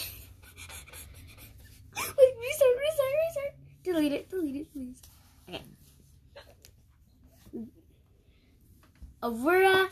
restart, 1.95 2.75
restart, 2.77 3.13
restart. 3.27 3.55
Delete 3.83 4.11
it, 4.11 4.29
delete 4.29 4.55
it, 4.55 4.73
please. 4.73 5.01
Okay. 5.47 5.63
Avura. 9.23 9.89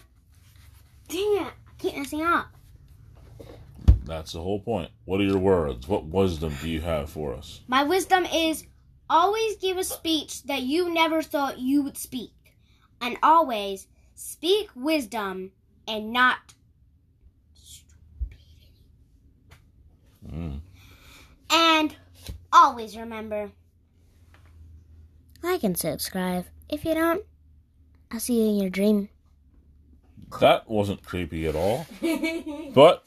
Dang 1.07 1.37
it, 1.37 1.47
I 1.47 1.71
can't 1.77 1.97
messing 1.97 2.23
up. 2.23 2.47
That's 4.05 4.33
the 4.33 4.41
whole 4.41 4.59
point. 4.59 4.91
What 5.05 5.19
are 5.21 5.23
your 5.23 5.39
words? 5.39 5.87
What 5.87 6.05
wisdom 6.05 6.53
do 6.61 6.69
you 6.69 6.81
have 6.81 7.09
for 7.09 7.33
us? 7.33 7.61
My 7.67 7.83
wisdom 7.83 8.25
is 8.25 8.65
always 9.09 9.57
give 9.57 9.77
a 9.77 9.83
speech 9.83 10.43
that 10.43 10.61
you 10.61 10.93
never 10.93 11.21
thought 11.21 11.59
you 11.59 11.81
would 11.83 11.97
speak. 11.97 12.31
And 13.01 13.17
always 13.23 13.87
speak 14.13 14.69
wisdom 14.75 15.51
and 15.87 16.11
not 16.11 16.54
Mm. 20.31 20.59
And 21.51 21.95
always 22.51 22.97
remember 22.97 23.51
like 25.43 25.63
and 25.63 25.77
subscribe. 25.77 26.45
If 26.69 26.85
you 26.85 26.93
don't, 26.95 27.23
I'll 28.11 28.19
see 28.19 28.41
you 28.41 28.49
in 28.49 28.59
your 28.59 28.69
dream. 28.69 29.09
That 30.39 30.69
wasn't 30.69 31.03
creepy 31.03 31.47
at 31.47 31.55
all. 31.55 31.85
But 32.73 33.05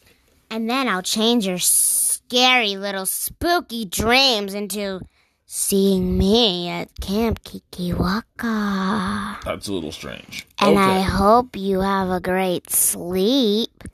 And 0.51 0.71
then 0.71 0.89
I'll 0.89 1.03
change 1.03 1.47
your 1.47 1.59
scary 1.59 2.77
little 2.77 3.07
spooky 3.07 3.85
dreams 3.85 4.55
into 4.55 5.01
seeing 5.45 6.17
me 6.17 6.69
at 6.69 6.89
Camp 7.01 7.43
Kikiwaka. 7.43 9.43
that's 9.45 9.69
a 9.69 9.73
little 9.73 9.93
strange. 9.93 10.47
And 10.61 10.79
I 10.79 11.01
hope 11.01 11.57
you 11.57 11.81
have 11.81 12.11
a 12.11 12.21
great 12.21 12.71
sleep. 12.71 13.85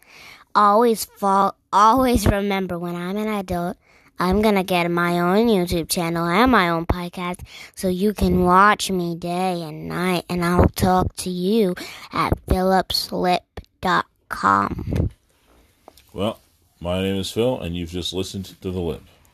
Always 0.55 1.05
fall 1.05 1.57
always 1.75 2.27
remember 2.27 2.79
when 2.79 2.95
I'm 2.95 3.17
an 3.17 3.27
adult, 3.27 3.77
I'm 4.19 4.43
gonna 4.43 4.63
get 4.63 4.89
my 4.91 5.19
own 5.19 5.49
YouTube 5.49 5.89
channel 5.89 6.25
and 6.25 6.53
my 6.53 6.69
own 6.69 6.87
podcast 6.87 7.41
so 7.75 7.89
you 7.89 8.15
can 8.15 8.45
watch 8.45 8.93
me 8.93 9.17
day 9.17 9.61
and 9.63 9.89
night 9.89 10.25
and 10.31 10.45
I'll 10.45 10.69
talk 10.69 11.17
to 11.17 11.31
you 11.31 11.75
at 12.13 12.33
phillipslip.com. 12.47 15.11
Well, 16.13 16.39
my 16.79 17.03
name 17.03 17.17
is 17.17 17.33
Phil, 17.33 17.61
and 17.61 17.77
you've 17.77 17.91
just 17.91 18.13
listened 18.13 18.55
to 18.61 18.71
The 18.71 18.81
Lip. 18.81 19.03